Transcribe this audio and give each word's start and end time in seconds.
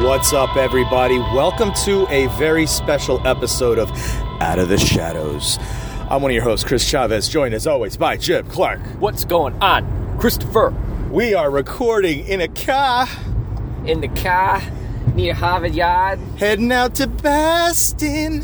What's 0.00 0.32
up, 0.32 0.56
everybody? 0.56 1.18
Welcome 1.18 1.72
to 1.84 2.06
a 2.08 2.26
very 2.38 2.66
special 2.66 3.24
episode 3.26 3.78
of 3.78 3.90
Out 4.40 4.58
of 4.58 4.70
the 4.70 4.78
Shadows. 4.78 5.58
I'm 6.08 6.22
one 6.22 6.30
of 6.30 6.34
your 6.34 6.42
hosts, 6.42 6.64
Chris 6.64 6.82
Chavez, 6.82 7.28
joined 7.28 7.52
as 7.54 7.66
always 7.66 7.98
by 7.98 8.16
Jim 8.16 8.46
Clark. 8.48 8.80
What's 8.98 9.24
going 9.24 9.54
on? 9.62 10.18
Christopher 10.18 10.70
We 11.10 11.34
are 11.34 11.50
recording 11.50 12.26
in 12.26 12.40
a 12.40 12.48
car, 12.48 13.06
in 13.84 14.00
the 14.00 14.08
car 14.08 14.62
near 15.14 15.34
Harvard 15.34 15.74
Yard. 15.74 16.18
heading 16.38 16.72
out 16.72 16.94
to 16.96 17.06
Boston. 17.06 18.42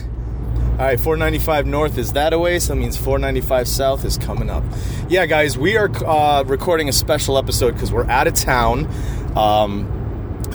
All 0.72 0.84
right, 0.84 1.00
495 1.00 1.66
North 1.66 1.96
is 1.96 2.12
that 2.12 2.34
away, 2.34 2.58
so 2.58 2.74
that 2.74 2.80
means 2.80 2.98
495 2.98 3.66
South 3.66 4.04
is 4.04 4.18
coming 4.18 4.50
up. 4.50 4.62
Yeah, 5.08 5.24
guys, 5.24 5.56
we 5.56 5.78
are 5.78 5.90
uh, 6.04 6.44
recording 6.44 6.90
a 6.90 6.92
special 6.92 7.38
episode 7.38 7.72
because 7.72 7.92
we're 7.92 8.08
out 8.10 8.26
of 8.26 8.34
town. 8.34 8.86
Um, 9.36 9.95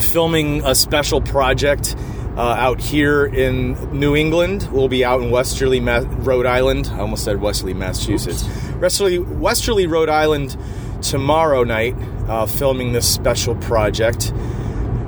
filming 0.02 0.66
a 0.66 0.76
special 0.76 1.22
project 1.22 1.96
uh, 2.38 2.42
out 2.42 2.80
here 2.82 3.26
in 3.26 3.74
New 3.98 4.16
England. 4.16 4.68
We'll 4.72 4.88
be 4.88 5.04
out 5.04 5.22
in 5.22 5.32
Westerly, 5.32 5.80
Ma- 5.80 6.04
Rhode 6.06 6.46
Island. 6.46 6.88
I 6.94 7.00
almost 7.00 7.24
said 7.24 7.42
Westerly, 7.42 7.74
Massachusetts. 7.74 8.44
Westerly, 8.80 9.20
Westerly, 9.20 9.88
Rhode 9.88 10.10
Island 10.10 10.58
tomorrow 11.02 11.64
night, 11.64 11.96
uh, 12.28 12.46
filming 12.46 12.94
this 12.94 13.12
special 13.12 13.56
project. 13.56 14.34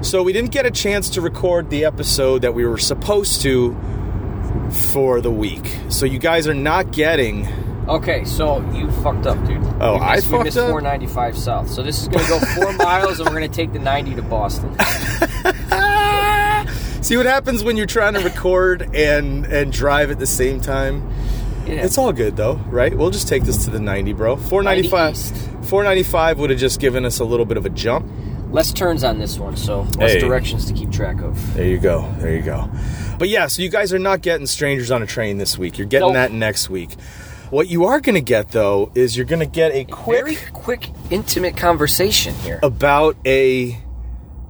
So 0.02 0.22
we 0.22 0.34
didn't 0.34 0.52
get 0.52 0.66
a 0.66 0.72
chance 0.72 1.10
to 1.12 1.22
record 1.22 1.70
the 1.70 1.86
episode 1.86 2.42
that 2.42 2.54
we 2.54 2.66
were 2.66 2.78
supposed 2.78 3.42
to 3.44 3.76
for 4.92 5.22
the 5.22 5.32
week. 5.32 5.78
So 5.90 6.06
you 6.06 6.20
guys 6.20 6.48
are 6.48 6.54
not 6.54 6.92
getting. 6.92 7.48
Okay, 7.88 8.26
so 8.26 8.60
you 8.72 8.92
fucked 9.04 9.28
up, 9.28 9.38
dude. 9.46 9.53
Oh, 9.82 9.96
we 9.96 10.00
I 10.02 10.16
missed, 10.16 10.32
we 10.32 10.44
missed 10.44 10.58
up? 10.58 10.70
495 10.70 11.38
South. 11.38 11.70
So 11.70 11.84
this 11.84 12.02
is 12.02 12.08
gonna 12.08 12.28
go 12.28 12.40
four 12.40 12.72
miles, 12.74 13.20
and 13.20 13.28
we're 13.28 13.36
gonna 13.36 13.48
take 13.50 13.74
the 13.74 13.80
90 13.80 14.16
to 14.16 14.22
Boston. 14.22 14.74
See 17.04 17.18
what 17.18 17.26
happens 17.26 17.66
when 17.66 17.76
you're 17.76 17.86
trying 17.86 18.14
to 18.14 18.22
record 18.22 18.96
and 18.96 19.46
and 19.46 19.74
drive 19.74 20.10
at 20.10 20.20
the 20.20 20.28
same 20.28 20.62
time. 20.62 21.06
Yeah. 21.68 21.84
It's 21.86 21.98
all 21.98 22.14
good 22.14 22.38
though, 22.38 22.56
right? 22.70 22.96
We'll 22.98 23.10
just 23.10 23.28
take 23.28 23.44
this 23.44 23.66
to 23.66 23.70
the 23.72 23.80
90, 23.80 24.14
bro. 24.14 24.38
495 24.38 25.12
east. 25.14 25.34
495 25.70 26.40
would 26.40 26.50
have 26.50 26.60
just 26.60 26.80
given 26.80 27.04
us 27.06 27.20
a 27.20 27.26
little 27.26 27.46
bit 27.46 27.58
of 27.58 27.66
a 27.66 27.70
jump. 27.70 28.10
less 28.52 28.72
turns 28.72 29.04
on 29.04 29.18
this 29.20 29.38
one, 29.40 29.58
so 29.58 29.82
less 29.98 30.14
Hey. 30.14 30.20
directions 30.20 30.66
to 30.66 30.74
keep 30.74 30.92
track 30.92 31.22
of. 31.22 31.54
There 31.56 31.66
you 31.66 31.78
go. 31.80 32.10
There 32.20 32.36
you 32.36 32.42
go. 32.42 32.70
But 33.18 33.30
yeah, 33.30 33.48
so 33.48 33.62
you 33.62 33.70
guys 33.70 33.92
are 33.94 34.00
not 34.00 34.22
getting 34.22 34.46
strangers 34.48 34.92
on 34.92 35.02
a 35.02 35.06
train 35.08 35.38
this 35.40 35.58
week. 35.58 35.78
You're 35.78 35.88
getting 35.88 36.10
Nope. 36.10 36.16
that 36.16 36.32
next 36.32 36.70
week. 36.70 36.92
What 37.54 37.68
you 37.68 37.86
are 37.86 38.02
going 38.02 38.16
to 38.16 38.22
get 38.22 38.50
though 38.50 38.92
is 38.96 39.16
you're 39.16 39.28
going 39.28 39.42
to 39.42 39.46
get 39.46 39.76
a 39.76 39.86
quick 39.86 40.26
Very 40.26 40.38
quick, 40.54 40.90
intimate 41.12 41.56
conversation 41.56 42.34
here. 42.34 42.60
about 42.64 43.16
a 43.28 43.80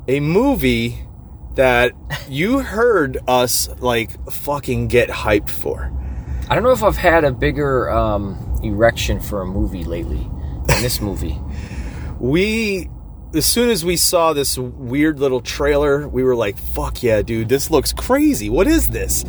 a 0.08 0.22
movie 0.22 1.00
that 1.56 1.92
you 2.30 2.60
heard 2.60 3.18
us 3.28 3.68
like 3.82 4.32
fucking 4.32 4.88
get 4.88 5.10
hyped 5.10 5.50
for. 5.50 5.92
I 6.50 6.56
don't 6.56 6.64
know 6.64 6.72
if 6.72 6.82
I've 6.82 6.96
had 6.96 7.26
a 7.26 7.34
bigger 7.34 7.90
um, 7.90 8.58
erection 8.64 9.20
for 9.20 9.42
a 9.42 9.46
movie 9.46 9.84
lately 9.84 10.26
than 10.68 10.82
this 10.82 11.02
movie. 11.02 11.38
we 12.22 12.90
as 13.34 13.46
soon 13.46 13.70
as 13.70 13.84
we 13.84 13.98
saw 13.98 14.32
this 14.32 14.58
weird 14.58 15.20
little 15.20 15.42
trailer 15.42 16.08
we 16.08 16.24
were 16.24 16.38
like 16.38 16.58
fuck 16.58 17.04
yeah 17.04 17.22
dude 17.22 17.50
this 17.50 17.70
looks 17.70 17.92
crazy 17.92 18.50
what 18.50 18.66
is 18.66 18.92
this 18.92 19.26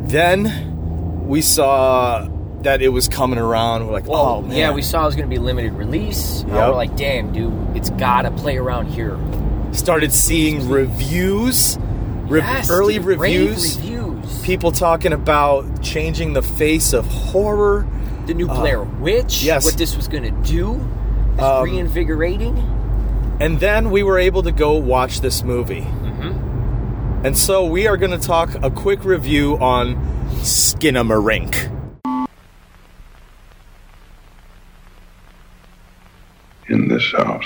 then 0.00 1.28
we 1.28 1.42
saw 1.42 2.26
that 2.62 2.82
it 2.82 2.88
was 2.88 3.08
coming 3.08 3.38
around 3.38 3.86
we're 3.86 3.92
like 3.92 4.08
oh 4.08 4.42
man 4.42 4.56
yeah, 4.56 4.72
we 4.72 4.82
saw 4.82 5.02
it 5.02 5.06
was 5.06 5.14
gonna 5.16 5.28
be 5.28 5.38
limited 5.38 5.72
release. 5.74 6.40
And 6.42 6.50
Yep. 6.52 6.68
we're 6.70 6.74
like, 6.74 6.96
damn, 6.96 7.32
dude, 7.32 7.76
it's 7.76 7.90
gotta 7.90 8.30
play 8.32 8.56
around 8.56 8.86
here. 8.86 9.16
started 9.72 10.12
seeing 10.12 10.68
reviews 10.68 11.78
re- 12.26 12.40
Yes, 12.40 12.68
early 12.70 12.94
dude, 12.94 13.04
reviews 13.06 13.76
reviews. 13.76 14.42
people 14.42 14.72
talking 14.72 15.12
about 15.12 15.82
changing 15.82 16.32
the 16.32 16.42
face 16.42 16.92
of 16.92 17.06
horror 17.06 17.86
the 18.26 18.34
new 18.34 18.46
Blair 18.46 18.82
Witch. 18.82 19.42
Uh, 19.42 19.46
yes. 19.46 19.64
What 19.64 19.78
this 19.78 19.96
was 19.96 20.08
gonna 20.08 20.30
do 20.42 20.74
is 21.36 21.40
Um, 21.42 21.62
reinvigorating. 21.64 22.56
and 23.40 23.60
then 23.60 23.90
we 23.90 24.02
were 24.02 24.18
able 24.18 24.42
to 24.42 24.50
go 24.52 24.74
watch 24.74 25.20
this 25.20 25.44
movie 25.44 25.82
Mm-hmm. 26.02 27.24
and 27.24 27.36
so 27.38 27.64
we 27.64 27.86
are 27.86 27.96
going 27.96 28.10
to 28.10 28.18
talk 28.18 28.50
a 28.62 28.70
quick 28.70 29.04
review 29.04 29.56
on 29.58 29.94
skinamarink 30.40 31.70
in 36.68 36.86
this 36.88 37.12
house. 37.12 37.44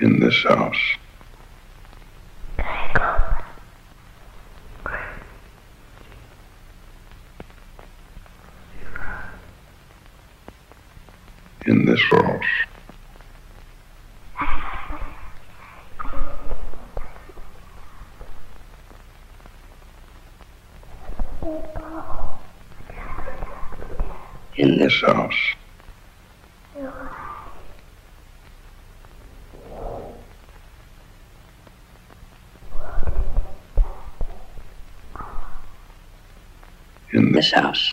In 0.00 0.20
this 0.20 0.42
house. 0.42 1.01
House. 25.02 25.34
In 37.12 37.32
this 37.32 37.52
house. 37.52 37.92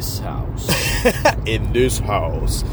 This 0.00 0.18
house. 0.20 1.04
in 1.46 1.74
this 1.74 1.98
house. 1.98 2.64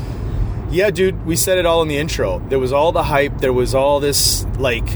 Yeah, 0.69 0.91
dude, 0.91 1.25
we 1.25 1.35
said 1.35 1.57
it 1.57 1.65
all 1.65 1.81
in 1.81 1.89
the 1.89 1.97
intro. 1.97 2.39
There 2.47 2.57
was 2.57 2.71
all 2.71 2.94
the 2.94 3.03
hype. 3.03 3.39
There 3.39 3.51
was 3.51 3.75
all 3.75 4.00
this 4.00 4.45
like, 4.57 4.88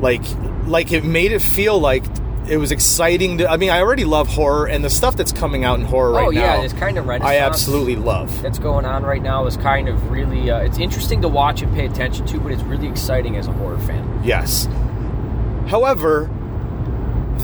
like, 0.00 0.22
like 0.66 0.90
it 0.90 1.04
made 1.04 1.30
it 1.30 1.40
feel 1.40 1.78
like 1.78 2.02
it 2.48 2.56
was 2.56 2.72
exciting. 2.72 3.38
To, 3.38 3.48
I 3.48 3.56
mean, 3.56 3.70
I 3.70 3.78
already 3.78 4.04
love 4.04 4.26
horror, 4.26 4.66
and 4.66 4.84
the 4.84 4.90
stuff 4.90 5.16
that's 5.16 5.30
coming 5.30 5.64
out 5.64 5.78
in 5.78 5.84
horror 5.84 6.10
right 6.10 6.22
now. 6.22 6.26
oh 6.26 6.30
yeah, 6.30 6.56
now. 6.56 6.62
this 6.62 6.72
kind 6.72 6.98
of 6.98 7.06
renaissance. 7.06 7.30
I 7.30 7.36
absolutely 7.46 7.94
love. 7.94 8.42
that's 8.42 8.58
going 8.58 8.84
on 8.84 9.04
right 9.04 9.22
now 9.22 9.46
is 9.46 9.56
kind 9.56 9.88
of 9.88 10.10
really 10.10 10.50
uh, 10.50 10.58
it's 10.58 10.78
interesting 10.78 11.22
to 11.22 11.28
watch 11.28 11.62
and 11.62 11.72
pay 11.72 11.86
attention 11.86 12.26
to, 12.26 12.40
but 12.40 12.50
it's 12.50 12.64
really 12.64 12.88
exciting 12.88 13.36
as 13.36 13.46
a 13.46 13.52
horror 13.52 13.78
fan. 13.78 14.22
Yes. 14.24 14.66
However, 15.68 16.28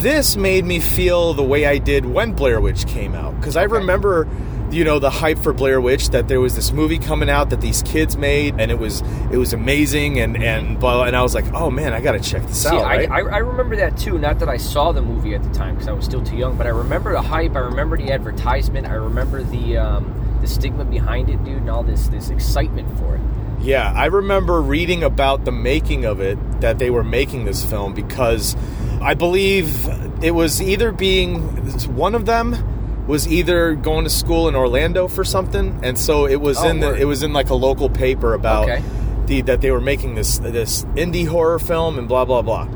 this 0.01 0.35
made 0.37 0.65
me 0.65 0.81
feel 0.81 1.35
the 1.35 1.43
way 1.43 1.67
I 1.67 1.79
did 1.79 2.07
when 2.07 2.33
Blair 2.33 2.61
Witch 2.61 2.87
came 2.87 3.15
out 3.15 3.39
because 3.39 3.57
I 3.57 3.65
remember, 3.65 4.27
you 4.71 4.83
know, 4.83 4.99
the 4.99 5.11
hype 5.11 5.39
for 5.39 5.53
Blair 5.53 5.79
Witch 5.81 6.09
that 6.11 6.27
there 6.27 6.41
was 6.41 6.55
this 6.57 6.73
movie 6.73 6.99
coming 6.99 7.29
out 7.29 7.51
that 7.51 7.61
these 7.61 7.83
kids 7.83 8.17
made 8.17 8.59
and 8.59 8.71
it 8.71 8.79
was 8.79 9.03
it 9.31 9.37
was 9.37 9.53
amazing 9.53 10.19
and 10.19 10.43
and 10.43 10.81
blah, 10.81 11.05
and 11.05 11.15
I 11.15 11.23
was 11.23 11.35
like, 11.35 11.53
oh 11.53 11.71
man, 11.71 11.93
I 11.93 12.01
got 12.01 12.13
to 12.13 12.21
check 12.21 12.47
this 12.47 12.63
See, 12.63 12.69
out. 12.69 12.85
I, 12.85 12.97
right? 12.97 13.11
I, 13.11 13.21
I 13.21 13.39
remember 13.39 13.77
that 13.77 13.99
too. 13.99 14.19
Not 14.19 14.39
that 14.39 14.49
I 14.49 14.57
saw 14.57 14.93
the 14.93 15.03
movie 15.03 15.35
at 15.35 15.43
the 15.43 15.53
time 15.53 15.75
because 15.75 15.89
I 15.89 15.93
was 15.93 16.07
still 16.07 16.25
too 16.25 16.37
young, 16.37 16.57
but 16.57 16.67
I 16.67 16.71
remember 16.71 17.13
the 17.13 17.23
hype. 17.23 17.55
I 17.55 17.61
remember 17.61 17.99
the 17.99 18.11
advertisement. 18.11 18.87
I 18.87 18.95
remember 18.95 19.43
the 19.43 19.77
um, 19.77 20.39
the 20.41 20.49
stigma 20.49 20.87
behind 20.87 21.29
it, 21.29 21.45
dude, 21.45 21.59
and 21.59 21.71
all 21.71 21.83
this 21.83 22.09
this 22.09 22.31
excitement 22.31 22.89
for 22.99 23.17
it. 23.17 23.21
Yeah, 23.61 23.93
I 23.95 24.07
remember 24.07 24.63
reading 24.63 25.03
about 25.03 25.45
the 25.45 25.53
making 25.53 26.07
of 26.07 26.21
it 26.21 26.39
that 26.63 26.79
they 26.79 26.89
were 26.89 27.05
making 27.05 27.45
this 27.45 27.63
film 27.63 27.93
because 27.93 28.57
I 29.01 29.15
believe 29.15 29.87
it 30.23 30.33
was 30.33 30.61
either 30.61 30.93
being 30.93 31.41
one 31.97 32.15
of 32.15 32.27
them 32.27 33.07
was 33.07 33.27
either 33.27 33.75
going 33.75 34.05
to 34.05 34.11
school 34.11 34.47
in 34.49 34.55
Orlando 34.55 35.09
for 35.09 35.25
something, 35.25 35.81
and 35.83 35.99
so 35.99 36.27
it 36.27 36.37
was 36.41 36.59
Oh, 36.59 36.69
in 36.69 36.81
the, 36.81 36.95
it 36.95 37.05
was 37.07 37.23
in 37.23 37.33
like 37.33 37.51
a 37.51 37.55
local 37.55 37.89
paper 37.91 38.35
about 38.35 38.65
Okay. 38.69 38.83
the 39.27 39.41
that 39.43 39.61
they 39.63 39.71
were 39.71 39.81
making 39.81 40.15
this 40.15 40.39
this 40.39 40.85
indie 40.97 41.27
horror 41.27 41.59
film 41.59 41.99
and 41.99 42.07
blah 42.07 42.25
blah 42.25 42.43
blah. 42.43 42.69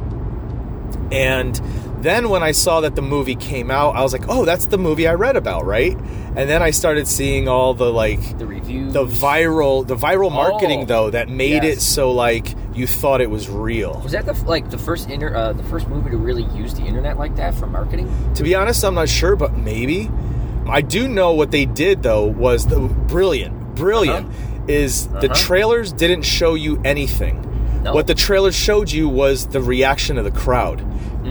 And 1.12 1.54
then 2.02 2.28
when 2.28 2.42
I 2.42 2.52
saw 2.52 2.80
that 2.80 2.96
the 2.96 3.02
movie 3.02 3.36
came 3.36 3.70
out, 3.70 3.94
I 3.96 4.02
was 4.02 4.12
like, 4.12 4.24
"Oh, 4.28 4.44
that's 4.44 4.66
the 4.66 4.78
movie 4.78 5.06
I 5.06 5.14
read 5.14 5.36
about, 5.36 5.64
right?" 5.64 5.96
And 6.36 6.48
then 6.50 6.62
I 6.62 6.70
started 6.70 7.06
seeing 7.06 7.46
all 7.48 7.74
the 7.74 7.92
like 7.92 8.38
The 8.38 8.46
reviews, 8.46 8.92
the 8.92 9.04
viral 9.04 9.86
the 9.86 9.96
viral 9.96 10.32
marketing 10.32 10.82
Oh, 10.82 10.86
though 10.86 11.10
that 11.10 11.28
made 11.28 11.64
it 11.64 11.80
so 11.80 12.10
like 12.10 12.54
you 12.74 12.86
thought 12.86 13.20
it 13.20 13.30
was 13.30 13.48
real. 13.48 14.00
was 14.02 14.12
that 14.12 14.26
the 14.26 14.32
like 14.44 14.70
the 14.70 14.78
first 14.78 15.08
inter, 15.10 15.34
uh, 15.34 15.52
the 15.52 15.62
first 15.64 15.88
movie 15.88 16.10
to 16.10 16.16
really 16.16 16.44
use 16.56 16.74
the 16.74 16.82
internet 16.82 17.18
like 17.18 17.36
that 17.36 17.54
for 17.54 17.66
marketing? 17.66 18.08
To 18.34 18.42
be 18.42 18.54
honest, 18.54 18.84
I'm 18.84 18.94
not 18.94 19.08
sure, 19.08 19.36
but 19.36 19.56
maybe. 19.56 20.10
I 20.66 20.80
do 20.80 21.08
know 21.08 21.34
what 21.34 21.50
they 21.50 21.66
did 21.66 22.02
though 22.02 22.24
was 22.24 22.66
the 22.66 22.80
brilliant, 22.80 23.74
brilliant 23.74 24.28
is 24.66 25.06
the 25.08 25.18
Uh-huh. 25.30 25.34
trailers 25.34 25.92
didn't 25.92 26.22
show 26.22 26.54
you 26.54 26.80
anything. 26.84 27.40
No. 27.82 27.92
What 27.92 28.06
the 28.06 28.14
trailers 28.14 28.54
showed 28.54 28.90
you 28.90 29.10
was 29.10 29.46
the 29.48 29.60
reaction 29.60 30.16
of 30.16 30.24
the 30.24 30.30
crowd 30.30 30.80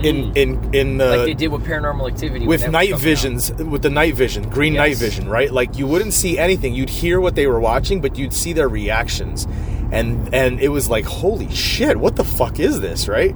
in 0.04 0.32
in 0.36 0.72
in 0.72 0.98
the 0.98 1.04
Mm. 1.04 1.16
like 1.16 1.26
they 1.26 1.34
did 1.34 1.48
with 1.48 1.64
Paranormal 1.64 2.08
Activity 2.12 2.46
with 2.46 2.62
night 2.68 2.90
coming 2.90 2.94
out. 2.94 3.00
visions 3.00 3.52
with 3.54 3.82
the 3.82 3.90
night 3.90 4.14
vision 4.14 4.48
green 4.50 4.74
night 4.74 4.96
vision 4.96 5.28
right 5.28 5.52
like 5.52 5.78
you 5.78 5.86
wouldn't 5.86 6.12
see 6.12 6.36
anything 6.38 6.74
you'd 6.74 6.90
hear 6.90 7.20
what 7.20 7.34
they 7.36 7.46
were 7.46 7.60
watching 7.60 8.00
but 8.00 8.16
you'd 8.18 8.32
see 8.32 8.52
their 8.52 8.68
reactions 8.68 9.46
and 9.94 10.34
and 10.34 10.60
it 10.60 10.68
was 10.68 10.88
like 10.90 11.04
holy 11.04 11.50
shit 11.54 11.96
what 11.98 12.16
the 12.16 12.24
fuck 12.24 12.58
is 12.60 12.80
this 12.80 13.08
right 13.08 13.34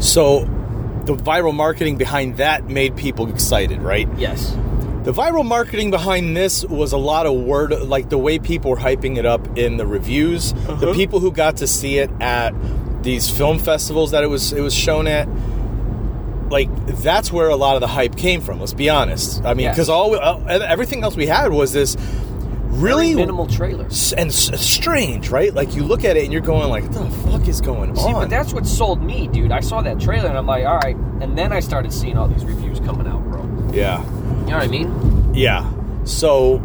so 0.00 0.40
the 1.04 1.14
viral 1.14 1.54
marketing 1.54 1.96
behind 1.96 2.36
that 2.36 2.68
made 2.68 2.96
people 2.96 3.28
excited 3.30 3.80
right 3.82 4.08
Yes. 4.16 4.50
the 5.04 5.12
viral 5.12 5.44
marketing 5.44 5.90
behind 5.90 6.36
this 6.36 6.64
was 6.64 6.92
a 6.92 6.96
lot 6.96 7.26
of 7.26 7.34
word, 7.34 7.72
like 7.82 8.08
the 8.08 8.18
way 8.18 8.38
people 8.38 8.70
were 8.70 8.76
hyping 8.76 9.16
it 9.16 9.26
up 9.26 9.58
in 9.58 9.76
the 9.76 9.84
reviews. 9.86 10.52
Uh-huh. 10.52 10.74
The 10.76 10.92
people 10.94 11.18
who 11.18 11.32
got 11.32 11.56
to 11.56 11.66
see 11.66 11.98
it 11.98 12.08
at 12.20 12.52
these 13.02 13.28
film 13.28 13.58
festivals 13.58 14.12
that 14.12 14.22
it 14.22 14.28
was 14.28 14.52
it 14.52 14.60
was 14.60 14.72
shown 14.72 15.08
at, 15.08 15.26
like 16.50 16.68
that's 17.02 17.32
where 17.32 17.48
a 17.48 17.56
lot 17.56 17.74
of 17.74 17.80
the 17.80 17.88
hype 17.88 18.16
came 18.16 18.40
from. 18.40 18.60
Let's 18.60 18.74
be 18.74 18.88
honest. 18.90 19.44
I 19.44 19.54
mean, 19.54 19.64
Yes. 19.64 19.74
because 19.74 19.88
all 19.88 20.14
uh, 20.14 20.38
everything 20.46 21.02
else 21.02 21.16
we 21.16 21.26
had 21.26 21.48
was 21.50 21.72
this 21.72 21.96
really 22.72 23.08
Very 23.12 23.16
minimal 23.16 23.46
trailers. 23.46 23.92
s- 23.92 24.12
and 24.14 24.30
s- 24.30 24.60
strange, 24.60 25.28
right? 25.30 25.52
Like 25.54 25.74
you 25.74 25.82
look 25.84 26.04
at 26.04 26.16
it 26.16 26.24
and 26.24 26.32
you're 26.32 26.40
going 26.42 26.68
like, 26.70 26.84
what 26.84 26.92
the 26.92 27.10
fuck 27.30 27.48
is 27.48 27.60
going 27.60 27.94
See, 27.94 28.02
on? 28.02 28.12
but 28.14 28.30
that's 28.30 28.52
what 28.52 28.66
sold 28.66 29.02
me, 29.02 29.28
dude. 29.28 29.52
I 29.52 29.60
saw 29.60 29.82
that 29.82 30.00
trailer 30.00 30.28
and 30.28 30.38
I'm 30.38 30.46
like, 30.46 30.64
all 30.64 30.78
right. 30.78 30.96
And 31.20 31.36
then 31.36 31.52
I 31.52 31.60
started 31.60 31.92
seeing 31.92 32.16
all 32.16 32.28
these 32.28 32.44
reviews 32.44 32.80
coming 32.80 33.06
out, 33.06 33.22
bro. 33.24 33.42
yeah. 33.72 34.02
You 34.02 34.08
know 34.48 34.56
what 34.56 34.62
I 34.62 34.66
mean? 34.68 35.34
Yeah. 35.34 35.70
So, 36.04 36.60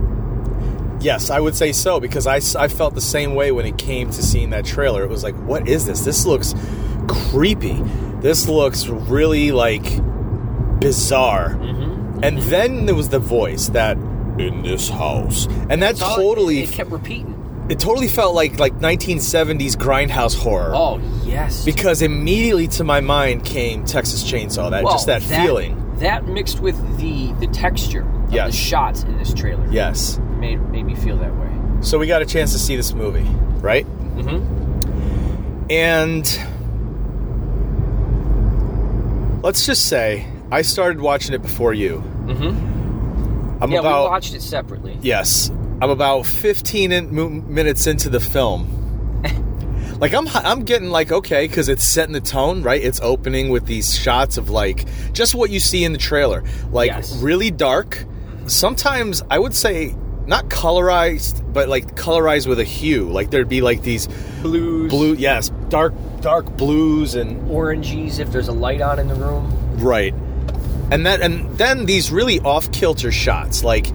yes, 1.00 1.30
I 1.30 1.40
would 1.40 1.56
say 1.56 1.72
so 1.74 2.00
because 2.00 2.26
I, 2.26 2.38
s- 2.38 2.56
I 2.56 2.68
felt 2.70 2.96
the 2.96 3.02
same 3.02 3.36
way 3.36 3.52
when 3.52 3.66
it 3.66 3.78
came 3.78 4.10
to 4.10 4.24
seeing 4.24 4.50
that 4.52 4.66
trailer. 4.66 5.04
It 5.04 5.10
was 5.10 5.24
like, 5.24 5.36
what 5.36 5.68
is 5.68 5.86
this? 5.86 6.02
This 6.02 6.26
looks 6.26 6.56
creepy. 7.08 7.82
This 8.22 8.48
looks 8.48 8.88
really 8.88 9.52
like 9.52 9.84
bizarre. 10.80 11.50
Mm-hmm. 11.56 12.24
And 12.24 12.38
then 12.40 12.86
there 12.88 12.96
was 12.96 13.10
the 13.10 13.20
voice 13.20 13.68
that 13.70 13.96
in 14.40 14.62
this 14.64 14.90
house, 14.90 15.48
and 15.70 15.82
that 15.84 15.98
So 15.98 16.16
totally 16.16 16.60
It 16.64 16.72
kept 16.72 16.92
repeating. 16.92 17.34
it 17.70 17.80
totally 17.80 18.08
felt 18.08 18.36
like 18.36 18.60
like 18.60 18.74
1970s 18.80 19.76
grindhouse 19.76 20.38
horror. 20.38 20.72
Oh 20.74 21.00
yes. 21.26 21.66
Because 21.66 22.02
immediately 22.02 22.68
to 22.70 22.84
my 22.84 23.02
mind 23.02 23.44
came 23.46 23.84
Texas 23.86 24.24
Chainsaw. 24.24 24.70
That 24.72 24.84
Well, 24.84 24.94
just 24.94 25.08
that, 25.08 25.22
feeling. 25.24 25.84
That 26.00 26.28
mixed 26.28 26.60
with 26.60 26.76
the 26.98 27.34
the 27.40 27.48
texture 27.48 28.02
of 28.04 28.34
Yes. 28.34 28.52
the 28.52 28.58
shots 28.58 29.04
in 29.04 29.18
this 29.18 29.34
trailer. 29.34 29.66
Yes. 29.72 30.20
Made 30.40 30.62
made 30.70 30.84
me 30.86 30.96
feel 30.96 31.18
that 31.18 31.36
way. 31.36 31.50
So 31.82 31.98
we 31.98 32.06
got 32.08 32.22
a 32.22 32.26
chance 32.26 32.52
to 32.54 32.60
see 32.60 32.76
this 32.76 32.94
movie, 32.94 33.26
right? 33.62 33.86
Mm-hmm. 34.18 35.72
And 35.72 36.24
let's 39.44 39.66
just 39.66 39.86
say 39.88 40.26
I 40.52 40.62
started 40.62 41.02
watching 41.02 41.34
it 41.34 41.42
before 41.42 41.74
you. 41.74 42.04
Mm-hmm. 42.26 42.77
I'm 43.62 43.72
yeah, 43.72 43.80
about 43.80 44.04
we 44.06 44.10
watched 44.10 44.34
it 44.34 44.42
separately. 44.42 44.98
yes, 45.02 45.50
I'm 45.82 45.90
about 45.90 46.26
15 46.26 46.92
in, 46.92 47.54
minutes 47.54 47.88
into 47.88 48.10
the 48.10 48.20
film. 48.20 48.74
like 50.00 50.14
I'm 50.14 50.28
I'm 50.30 50.64
getting 50.64 50.90
like 50.90 51.12
okay 51.12 51.48
because 51.48 51.70
it's 51.70 51.84
setting 51.84 52.14
the 52.14 52.22
tone 52.22 52.62
right. 52.64 52.82
It's 52.82 53.00
opening 53.02 53.50
with 53.50 53.66
these 53.66 53.98
shots 53.98 54.38
of 54.38 54.50
like 54.50 54.86
just 55.14 55.34
what 55.36 55.50
you 55.50 55.60
see 55.60 55.84
in 55.84 55.92
the 55.92 55.98
trailer, 55.98 56.44
like 56.72 56.88
Yes. 56.92 57.16
really 57.18 57.50
dark. 57.52 58.06
Sometimes 58.46 59.24
I 59.30 59.40
would 59.40 59.54
say 59.56 59.96
not 60.28 60.50
colorized, 60.50 61.52
but 61.54 61.68
like 61.70 61.96
colorized 61.96 62.48
with 62.48 62.60
a 62.60 62.64
hue. 62.64 63.10
Like 63.10 63.32
there'd 63.32 63.50
be 63.50 63.62
like 63.62 63.82
these 63.82 64.08
Blues, 64.42 64.92
blue, 64.92 65.14
yes, 65.16 65.50
dark 65.70 65.94
dark 66.22 66.46
blues 66.58 67.16
and 67.16 67.50
oranges. 67.50 68.20
If 68.20 68.32
there's 68.32 68.48
a 68.50 68.54
light 68.54 68.82
on 68.82 69.00
in 69.00 69.08
the 69.08 69.16
room. 69.16 69.52
Right. 69.80 70.14
And 70.92 71.06
that 71.06 71.22
and 71.22 71.50
then 71.58 71.86
these 71.86 72.12
really 72.12 72.40
off 72.42 72.72
kilter 72.72 73.12
shots 73.12 73.64
like 73.64 73.88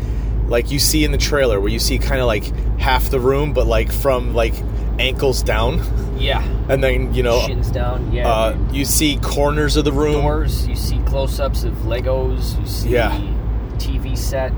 like 0.48 0.70
you 0.70 0.78
see 0.78 1.04
in 1.04 1.12
the 1.12 1.18
trailer 1.18 1.58
where 1.60 1.70
you 1.70 1.78
see 1.78 1.98
kind 1.98 2.20
of 2.20 2.26
like 2.26 2.44
half 2.78 3.08
the 3.10 3.18
room 3.20 3.52
but 3.54 3.66
like 3.66 3.90
from 3.90 4.34
like 4.34 4.52
ankles 4.98 5.42
down 5.42 5.80
Yeah. 6.18 6.42
and 6.68 6.84
then 6.84 7.14
you 7.14 7.22
know 7.22 7.40
Shins 7.46 7.70
down. 7.70 8.12
Yeah. 8.12 8.28
uh, 8.30 8.56
you 8.72 8.84
see 8.84 9.16
corners 9.22 9.76
of 9.76 9.84
the 9.86 9.92
room 9.92 10.20
doors. 10.22 10.66
You 10.68 10.76
see 10.76 10.98
close-ups 11.06 11.64
of 11.64 11.72
Legos. 11.86 12.60
You 12.60 12.66
see 12.66 12.88
Yeah. 12.90 13.18
TV 13.78 14.16
set. 14.16 14.52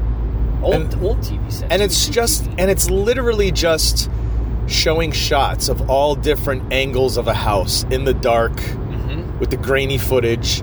Old 0.63 0.75
And- 0.75 0.95
old 1.05 1.19
TV 1.21 1.53
set. 1.53 1.71
and 1.73 1.81
it's 1.83 2.09
just 2.09 2.47
and 2.59 2.69
it's 2.71 2.91
literally 2.91 3.53
just 3.53 4.11
showing 4.67 5.13
shots 5.13 5.69
of 5.69 5.89
all 5.91 6.15
different 6.17 6.73
angles 6.73 7.17
of 7.17 7.29
a 7.29 7.35
house 7.35 7.85
in 7.91 8.05
the 8.05 8.15
dark 8.15 8.59
hmm 8.61 9.39
with 9.39 9.51
the 9.51 9.57
grainy 9.57 9.99
footage, 9.99 10.63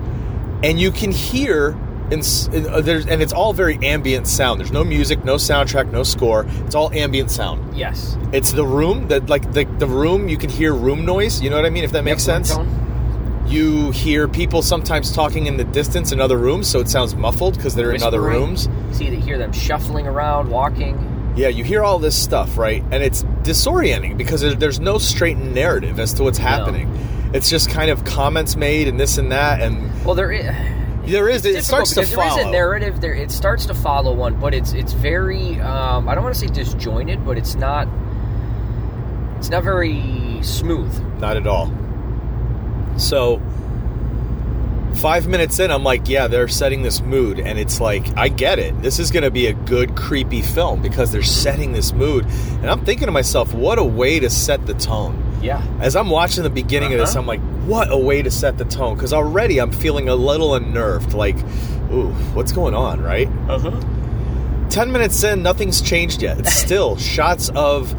and 0.62 0.78
you 0.80 0.90
can 0.90 1.10
hear. 1.12 1.76
In, 2.10 2.18
s- 2.18 2.46
uh, 2.48 2.82
there's, 2.82 3.06
and 3.06 3.22
it's 3.22 3.32
all 3.32 3.54
very 3.54 3.78
ambient 3.82 4.26
sound. 4.28 4.60
There's 4.60 4.72
no 4.72 4.84
music, 4.84 5.24
no 5.24 5.36
soundtrack, 5.36 5.90
no 5.92 6.02
score. 6.02 6.44
It's 6.66 6.74
all 6.74 6.92
ambient 6.92 7.30
sound. 7.30 7.74
Yes. 7.74 8.18
It's 8.34 8.52
the 8.52 8.66
room 8.66 9.08
that, 9.08 9.30
like 9.30 9.50
the 9.52 9.64
the 9.64 9.86
room. 9.86 10.28
You 10.28 10.36
can 10.36 10.50
hear 10.50 10.74
room 10.74 11.06
noise. 11.06 11.40
You 11.40 11.48
know 11.48 11.56
what 11.56 11.64
I 11.64 11.70
mean? 11.70 11.84
If 11.84 11.92
that 11.92 12.04
makes 12.04 12.26
Yep, 12.26 12.44
sense. 12.46 12.58
You 13.46 13.90
hear 13.92 14.28
people 14.28 14.60
sometimes 14.62 15.12
talking 15.12 15.46
in 15.46 15.56
the 15.56 15.64
distance 15.64 16.12
in 16.12 16.20
other 16.20 16.36
rooms, 16.38 16.68
so 16.68 16.80
it 16.80 16.88
sounds 16.88 17.14
muffled 17.14 17.56
because 17.56 17.74
they're 17.74 17.92
in 17.92 18.02
other 18.02 18.20
Whispering. 18.20 18.40
rooms. 18.46 18.68
See, 18.92 19.08
they 19.10 19.16
hear 19.16 19.38
them 19.38 19.52
shuffling 19.52 20.06
around, 20.06 20.50
walking. 20.50 21.32
Yeah, 21.36 21.48
you 21.48 21.64
hear 21.64 21.82
all 21.82 21.98
this 21.98 22.14
stuff, 22.16 22.58
right? 22.58 22.82
And 22.90 23.02
it's 23.02 23.24
disorienting 23.42 24.16
because 24.18 24.42
there's 24.56 24.80
no 24.80 24.98
straight 24.98 25.38
narrative 25.38 25.98
as 25.98 26.12
to 26.14 26.22
what's 26.24 26.38
happening. 26.38 26.88
It's 27.34 27.48
just 27.48 27.70
kind 27.70 27.90
of 27.90 28.04
comments 28.04 28.56
made 28.56 28.88
and 28.88 29.00
this 29.00 29.18
and 29.18 29.32
that, 29.32 29.60
and 29.62 30.04
Well, 30.04 30.14
there 30.14 30.30
is. 30.32 30.46
there 31.06 31.28
is 31.28 31.44
it 31.44 31.64
starts 31.64 31.94
to 31.94 32.00
because 32.00 32.14
there 32.14 32.26
is 32.26 32.36
a 32.46 32.50
narrative 32.50 33.00
there. 33.00 33.14
It 33.14 33.30
starts 33.30 33.66
to 33.66 33.74
follow 33.74 34.12
one, 34.12 34.38
but 34.38 34.52
it's 34.54 34.72
it's 34.72 34.92
very. 34.92 35.58
Um, 35.60 36.08
I 36.08 36.14
don't 36.14 36.24
want 36.24 36.34
to 36.34 36.40
say 36.40 36.48
disjointed, 36.48 37.24
but 37.24 37.38
it's 37.38 37.54
not. 37.54 37.88
It's 39.38 39.48
not 39.50 39.64
very 39.64 40.38
smooth. 40.42 40.92
Not 41.18 41.36
at 41.36 41.46
all. 41.46 41.72
So, 42.96 43.40
five 44.96 45.26
minutes 45.26 45.58
in, 45.58 45.70
I'm 45.70 45.82
like, 45.82 46.08
yeah, 46.08 46.28
they're 46.28 46.46
setting 46.46 46.82
this 46.82 47.00
mood, 47.00 47.40
and 47.40 47.58
it's 47.58 47.80
like, 47.80 48.16
I 48.16 48.28
get 48.28 48.58
it. 48.58 48.80
This 48.82 48.98
is 48.98 49.10
going 49.10 49.24
to 49.24 49.30
be 49.30 49.46
a 49.46 49.52
good, 49.54 49.96
creepy 49.96 50.42
film 50.42 50.82
because 50.82 51.10
they're 51.10 51.22
setting 51.22 51.72
this 51.72 51.92
mood. 51.92 52.24
And 52.26 52.70
I'm 52.70 52.84
thinking 52.84 53.06
to 53.06 53.12
myself, 53.12 53.52
what 53.54 53.78
a 53.78 53.84
way 53.84 54.20
to 54.20 54.30
set 54.30 54.66
the 54.66 54.74
tone. 54.74 55.20
Yeah. 55.42 55.62
As 55.80 55.96
I'm 55.96 56.08
watching 56.10 56.42
the 56.44 56.50
beginning 56.50 56.92
of 56.92 56.98
this, 56.98 57.10
Uh-huh. 57.10 57.20
I'm 57.20 57.26
like, 57.26 57.40
what 57.66 57.90
a 57.90 57.96
way 57.98 58.22
to 58.22 58.30
set 58.30 58.58
the 58.58 58.64
tone 58.64 58.94
because 58.94 59.12
already 59.12 59.58
I'm 59.60 59.72
feeling 59.72 60.08
a 60.08 60.14
little 60.14 60.54
unnerved. 60.54 61.14
Like, 61.14 61.36
ooh, 61.92 62.12
what's 62.34 62.52
going 62.52 62.74
on, 62.74 63.00
right? 63.02 63.28
Uh 63.48 63.58
huh. 63.58 63.80
10 64.70 64.90
minutes 64.92 65.22
in, 65.22 65.42
nothing's 65.42 65.80
changed 65.82 66.22
yet. 66.22 66.38
It's 66.38 66.52
still 66.66 66.96
shots 66.96 67.50
of 67.54 67.94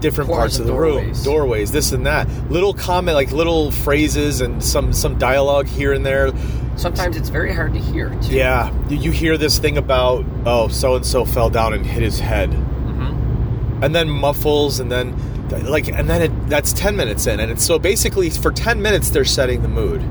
different 0.00 0.30
parts 0.30 0.58
of 0.58 0.66
the 0.66 0.72
doorways. 0.72 1.16
room, 1.18 1.24
doorways, 1.24 1.72
this 1.72 1.92
and 1.92 2.06
that. 2.06 2.28
Little 2.50 2.74
comment, 2.74 3.14
like 3.16 3.32
little 3.32 3.70
phrases 3.70 4.40
and 4.40 4.62
some 4.62 4.92
some 4.92 5.18
dialogue 5.18 5.66
here 5.66 5.92
and 5.92 6.04
there. 6.04 6.30
Sometimes 6.76 7.16
it's 7.16 7.28
very 7.28 7.52
hard 7.54 7.72
to 7.74 7.78
hear. 7.80 8.08
Too. 8.22 8.34
Yeah, 8.34 8.72
you- 8.88 8.96
you 8.98 9.10
hear 9.10 9.36
this 9.36 9.58
thing 9.58 9.76
about 9.78 10.24
oh, 10.46 10.68
so 10.68 10.94
and 10.96 11.04
so 11.06 11.24
fell 11.24 11.50
down 11.50 11.72
and 11.74 11.84
hit 11.86 12.02
his 12.02 12.18
head, 12.20 12.50
Mm-hmm. 12.50 13.84
and 13.84 13.94
then 13.94 14.08
muffles, 14.08 14.80
and 14.80 14.90
then 14.90 15.14
like, 15.58 15.88
and 15.88 16.08
then 16.08 16.22
it, 16.22 16.48
that's 16.48 16.72
10 16.72 16.96
minutes 16.96 17.26
in, 17.26 17.40
and 17.40 17.50
it's 17.50 17.64
so 17.64 17.78
basically 17.78 18.30
for 18.30 18.50
10 18.50 18.80
minutes 18.82 19.10
they're 19.10 19.24
setting 19.24 19.62
the 19.62 19.68
mood. 19.68 20.02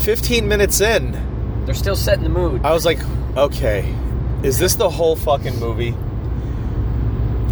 15 0.00 0.46
minutes 0.46 0.80
in, 0.80 1.64
They're 1.64 1.74
still 1.74 1.96
setting 1.96 2.22
the 2.22 2.28
mood. 2.30 2.64
I 2.64 2.72
was 2.72 2.84
like, 2.84 2.98
okay, 3.36 3.92
is 4.42 4.58
this 4.58 4.74
the 4.74 4.90
whole 4.90 5.16
fucking 5.16 5.58
movie? 5.58 5.94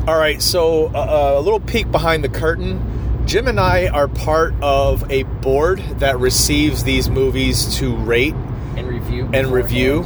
All 0.06 0.18
right, 0.18 0.40
so 0.42 0.86
uh, 0.88 1.34
a 1.38 1.40
little 1.40 1.60
peek 1.60 1.90
behind 1.90 2.22
the 2.22 2.28
curtain. 2.28 3.22
Jim 3.26 3.48
and 3.48 3.58
I 3.58 3.88
are 3.88 4.06
part 4.06 4.54
of 4.60 5.10
a 5.10 5.22
board 5.22 5.78
that 5.98 6.18
receives 6.18 6.84
these 6.84 7.08
movies 7.08 7.76
to 7.78 7.96
rate 7.96 8.34
and 8.76 8.86
review. 8.86 9.30
and 9.32 9.50
review. 9.50 10.02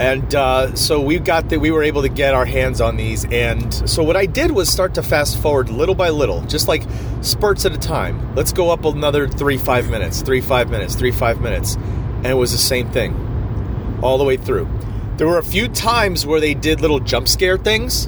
And 0.00 0.32
uh, 0.34 0.74
so 0.76 1.00
we 1.00 1.18
got 1.18 1.48
that 1.48 1.58
we 1.58 1.70
were 1.70 1.82
able 1.82 2.02
to 2.02 2.08
get 2.08 2.34
our 2.34 2.44
hands 2.44 2.80
on 2.80 2.96
these. 2.96 3.24
And 3.24 3.72
so 3.88 4.02
what 4.04 4.16
I 4.16 4.26
did 4.26 4.52
was 4.52 4.70
start 4.70 4.94
to 4.94 5.02
fast 5.02 5.42
forward 5.42 5.70
little 5.70 5.94
by 5.94 6.10
little, 6.10 6.42
just 6.42 6.68
like 6.68 6.84
spurts 7.20 7.64
at 7.64 7.72
a 7.72 7.78
time. 7.78 8.34
Let's 8.36 8.52
go 8.52 8.70
up 8.70 8.84
another 8.84 9.26
three, 9.28 9.58
five 9.58 9.90
minutes, 9.90 10.22
three, 10.22 10.40
five 10.40 10.70
minutes, 10.70 10.94
three, 10.94 11.10
five 11.10 11.40
minutes. 11.40 11.74
And 11.74 12.26
it 12.26 12.34
was 12.34 12.52
the 12.52 12.58
same 12.58 12.90
thing 12.90 13.98
all 14.02 14.18
the 14.18 14.24
way 14.24 14.36
through. 14.36 14.68
There 15.16 15.26
were 15.26 15.38
a 15.38 15.44
few 15.44 15.66
times 15.66 16.24
where 16.24 16.38
they 16.38 16.54
did 16.54 16.80
little 16.80 17.00
jump 17.00 17.26
scare 17.26 17.58
things, 17.58 18.06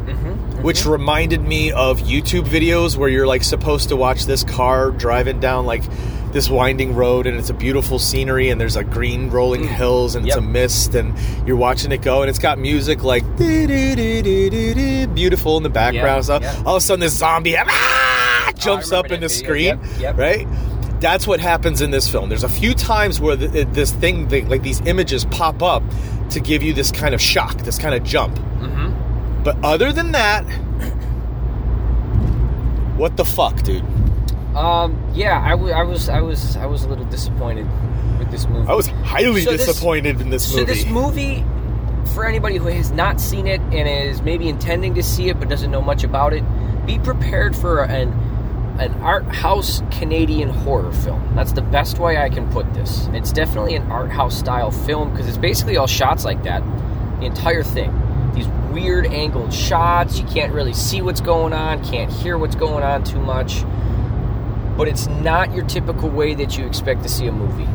which 0.62 0.86
reminded 0.86 1.40
me 1.42 1.72
of 1.72 2.02
YouTube 2.02 2.44
videos 2.44 2.96
where 2.96 3.08
you're 3.08 3.26
like 3.26 3.42
supposed 3.42 3.88
to 3.88 3.96
watch 3.96 4.26
this 4.26 4.44
car 4.44 4.92
driving 4.92 5.40
down 5.40 5.66
like 5.66 5.82
this 6.32 6.48
winding 6.48 6.94
road 6.94 7.26
and 7.26 7.36
it's 7.36 7.50
a 7.50 7.54
beautiful 7.54 7.98
scenery 7.98 8.50
and 8.50 8.60
there's 8.60 8.76
a 8.76 8.84
green 8.84 9.30
rolling 9.30 9.66
hills 9.66 10.14
and 10.14 10.26
it's 10.26 10.36
a 10.36 10.40
mist 10.40 10.94
and 10.94 11.14
you're 11.46 11.56
watching 11.56 11.90
it 11.92 12.02
go 12.02 12.22
and 12.22 12.30
it's 12.30 12.38
got 12.38 12.58
music 12.58 13.02
like 13.02 13.24
beautiful 15.14 15.56
in 15.56 15.62
the 15.62 15.70
background. 15.70 16.28
Yeah, 16.28 16.38
so 16.38 16.40
yeah. 16.40 16.62
all 16.64 16.76
of 16.76 16.82
a 16.82 16.84
sudden 16.84 17.00
this 17.00 17.16
zombie 17.16 17.56
ah, 17.56 18.52
jumps 18.56 18.92
up 18.92 19.06
in 19.10 19.20
the 19.20 19.28
video. 19.28 19.44
screen, 19.44 19.64
Yep, 19.64 20.00
yep. 20.00 20.16
right? 20.16 20.46
That's 21.00 21.26
what 21.26 21.40
happens 21.40 21.80
in 21.80 21.90
this 21.90 22.08
film. 22.08 22.28
There's 22.28 22.44
a 22.44 22.48
few 22.48 22.74
times 22.74 23.20
where 23.20 23.34
the, 23.34 23.64
this 23.64 23.90
thing, 23.90 24.28
the, 24.28 24.42
like 24.42 24.62
these 24.62 24.80
images, 24.82 25.24
pop 25.24 25.62
up 25.62 25.82
to 26.30 26.40
give 26.40 26.62
you 26.62 26.72
this 26.74 26.92
kind 26.92 27.14
of 27.14 27.20
shock, 27.20 27.56
this 27.58 27.78
kind 27.78 27.94
of 27.94 28.04
jump. 28.04 28.36
Mm-hmm. 28.36 29.42
But 29.42 29.56
other 29.64 29.92
than 29.92 30.12
that, 30.12 30.42
what 32.98 33.16
the 33.16 33.24
fuck, 33.24 33.62
dude? 33.62 33.82
Um. 34.56 34.98
Yeah. 35.14 35.40
I, 35.40 35.50
w- 35.50 35.72
I 35.72 35.82
was. 35.82 36.08
I 36.08 36.20
was. 36.20 36.56
I 36.56 36.66
was 36.66 36.84
a 36.84 36.88
little 36.88 37.04
disappointed 37.06 37.66
with 38.18 38.30
this 38.30 38.46
movie. 38.46 38.68
I 38.68 38.74
was 38.74 38.88
highly 38.88 39.42
So 39.42 39.52
this- 39.52 39.66
disappointed 39.66 40.20
in 40.20 40.30
this 40.30 40.52
movie. 40.52 40.66
So 40.66 40.72
this 40.72 40.86
movie, 40.86 41.44
for 42.14 42.24
anybody 42.26 42.56
who 42.56 42.66
has 42.68 42.90
not 42.90 43.20
seen 43.20 43.46
it 43.46 43.60
and 43.60 43.88
is 43.88 44.22
maybe 44.22 44.48
intending 44.48 44.94
to 44.94 45.02
see 45.02 45.28
it 45.28 45.38
but 45.38 45.48
doesn't 45.48 45.70
know 45.70 45.82
much 45.82 46.02
about 46.04 46.32
it, 46.32 46.42
be 46.86 46.98
prepared 46.98 47.54
for 47.54 47.84
an 47.84 48.08
an 48.80 48.92
art 49.02 49.24
house 49.26 49.82
Canadian 49.90 50.48
horror 50.48 50.90
film. 50.92 51.34
That's 51.36 51.52
the 51.52 51.60
best 51.62 51.98
way 51.98 52.16
I 52.16 52.30
can 52.30 52.50
put 52.50 52.72
this. 52.72 53.08
It's 53.12 53.30
definitely 53.30 53.74
an 53.74 53.90
art 53.90 54.10
house 54.10 54.38
style 54.38 54.70
film 54.70 55.10
because 55.10 55.28
it's 55.28 55.36
basically 55.36 55.76
all 55.76 55.86
shots 55.86 56.24
like 56.24 56.42
that, 56.44 56.62
the 57.20 57.26
entire 57.26 57.62
thing. 57.62 57.92
These 58.34 58.46
weird 58.72 59.06
angled 59.06 59.52
shots. 59.52 60.18
You 60.18 60.24
can't 60.26 60.52
really 60.54 60.72
see 60.72 61.02
what's 61.02 61.20
going 61.20 61.52
on, 61.52 61.84
can't 61.84 62.10
hear 62.10 62.38
what's 62.38 62.54
going 62.56 62.82
on 62.82 63.04
too 63.04 63.20
much. 63.20 63.62
But 64.76 64.88
it's 64.88 65.06
not 65.08 65.54
your 65.54 65.64
typical 65.66 66.08
way 66.08 66.34
that 66.34 66.56
you 66.56 66.66
expect 66.66 67.02
to 67.02 67.08
see 67.08 67.26
a 67.26 67.32
movie. 67.32 67.68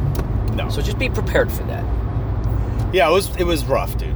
no. 0.55 0.69
So 0.69 0.81
just 0.81 0.97
be 0.97 1.09
prepared 1.09 1.51
for 1.51 1.63
that. 1.63 1.83
yeah, 2.93 3.07
it 3.09 3.11
was 3.11 3.35
it 3.37 3.43
was 3.45 3.65
rough, 3.65 3.97
dude. 3.97 4.15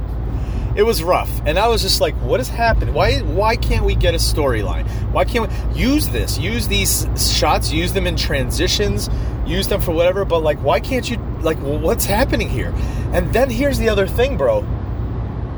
It 0.76 0.84
was 0.84 1.02
rough, 1.02 1.30
and 1.46 1.58
I 1.58 1.66
was 1.68 1.82
just 1.82 2.00
like, 2.00 2.14
"What 2.16 2.38
is 2.40 2.48
happening? 2.48 2.94
Why 2.94 3.18
why 3.18 3.56
can't 3.56 3.84
we 3.84 3.94
get 3.96 4.14
a 4.14 4.18
storyline? 4.18 4.86
Why 5.12 5.24
can't 5.24 5.50
we 5.50 5.78
use 5.80 6.08
this? 6.08 6.38
Use 6.38 6.68
these 6.68 7.06
shots, 7.36 7.72
use 7.72 7.92
them 7.92 8.06
in 8.06 8.14
transitions, 8.16 9.10
use 9.46 9.66
them 9.68 9.80
for 9.80 9.92
whatever. 9.92 10.24
But 10.24 10.42
like, 10.44 10.58
why 10.58 10.78
can't 10.80 11.08
you 11.10 11.16
like? 11.42 11.60
Well, 11.60 11.78
what's 11.78 12.06
happening 12.06 12.48
here? 12.48 12.72
And 13.12 13.32
then 13.32 13.50
here's 13.50 13.78
the 13.78 13.88
other 13.88 14.06
thing, 14.06 14.36
bro. 14.36 14.64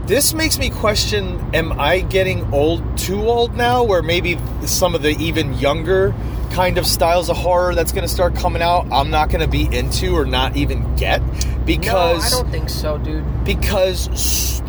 This 0.06 0.34
makes 0.34 0.58
me 0.58 0.70
question: 0.70 1.54
Am 1.54 1.78
I 1.78 2.00
getting 2.00 2.52
old, 2.52 2.98
too 2.98 3.20
old 3.20 3.56
now? 3.56 3.84
Where 3.84 4.02
maybe 4.02 4.38
some 4.66 4.94
of 4.94 5.02
the 5.02 5.10
even 5.10 5.54
younger 5.54 6.14
kind 6.50 6.76
of 6.76 6.86
styles 6.86 7.30
of 7.30 7.36
horror 7.36 7.74
that's 7.74 7.92
going 7.92 8.06
to 8.06 8.12
start 8.12 8.34
coming 8.34 8.62
out, 8.62 8.86
I'm 8.92 9.10
not 9.10 9.30
going 9.30 9.40
to 9.40 9.48
be 9.48 9.74
into 9.74 10.14
or 10.14 10.26
not 10.26 10.56
even 10.56 10.96
get 10.96 11.22
because 11.64 12.30
no, 12.30 12.38
I 12.38 12.42
don't 12.42 12.50
think 12.50 12.68
so, 12.68 12.98
dude. 12.98 13.44
because 13.44 14.62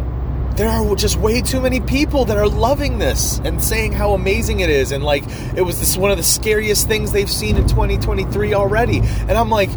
there 0.56 0.70
are 0.70 0.96
just 0.96 1.18
way 1.18 1.42
too 1.42 1.60
many 1.60 1.80
people 1.80 2.25
that 2.25 2.38
are 2.38 2.48
loving 2.48 3.00
this 3.00 3.40
and 3.40 3.62
saying 3.63 3.92
how 3.92 4.13
amazing 4.13 4.60
it 4.60 4.70
is 4.70 4.92
and 4.92 5.04
like 5.04 5.24
it 5.58 5.63
was 5.63 5.80
this 5.80 5.98
one 5.98 6.12
of 6.12 6.18
the 6.18 6.24
scariest 6.24 6.88
things 6.88 7.12
they've 7.12 7.30
seen 7.30 7.58
in 7.58 7.68
2023 7.68 8.54
already 8.54 9.00
and 9.00 9.32
i'm 9.32 9.50
like 9.50 9.72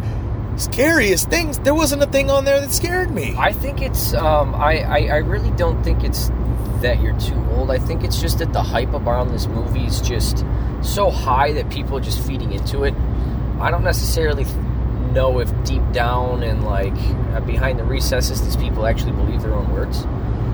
scariest 0.57 1.29
things 1.29 1.59
there 1.59 1.75
wasn't 1.75 2.01
a 2.01 2.07
thing 2.07 2.29
on 2.29 2.45
there 2.45 2.59
that 2.59 2.71
scared 2.71 3.11
me 3.11 3.35
I 3.37 3.53
think 3.53 3.81
it's. 3.81 4.13
Um, 4.13 4.55
I, 4.55 4.79
I 4.79 4.97
I 5.07 5.17
really 5.17 5.51
don't 5.51 5.83
think 5.83 6.03
it's 6.03 6.29
that 6.81 7.01
you're 7.01 7.19
too 7.19 7.35
old. 7.51 7.71
I 7.71 7.79
think 7.79 8.03
it's 8.03 8.21
just 8.21 8.39
that 8.39 8.53
the 8.53 8.61
hype 8.61 8.93
around 8.93 9.31
this 9.31 9.47
movie 9.47 9.85
is 9.85 10.01
just 10.01 10.45
so 10.81 11.09
high 11.09 11.53
that 11.53 11.69
people 11.69 11.97
are 11.97 12.01
just 12.01 12.19
feeding 12.25 12.51
into 12.51 12.83
it. 12.83 12.93
I 13.59 13.71
don't 13.71 13.83
necessarily 13.83 14.45
know 15.11 15.39
if 15.39 15.51
deep 15.63 15.81
down 15.91 16.43
and 16.43 16.63
like 16.63 16.97
uh, 17.33 17.39
behind 17.41 17.79
the 17.79 17.83
recesses, 17.83 18.41
these 18.43 18.55
people 18.57 18.85
actually 18.85 19.13
believe 19.13 19.41
their 19.41 19.53
own 19.53 19.71
words. 19.73 20.05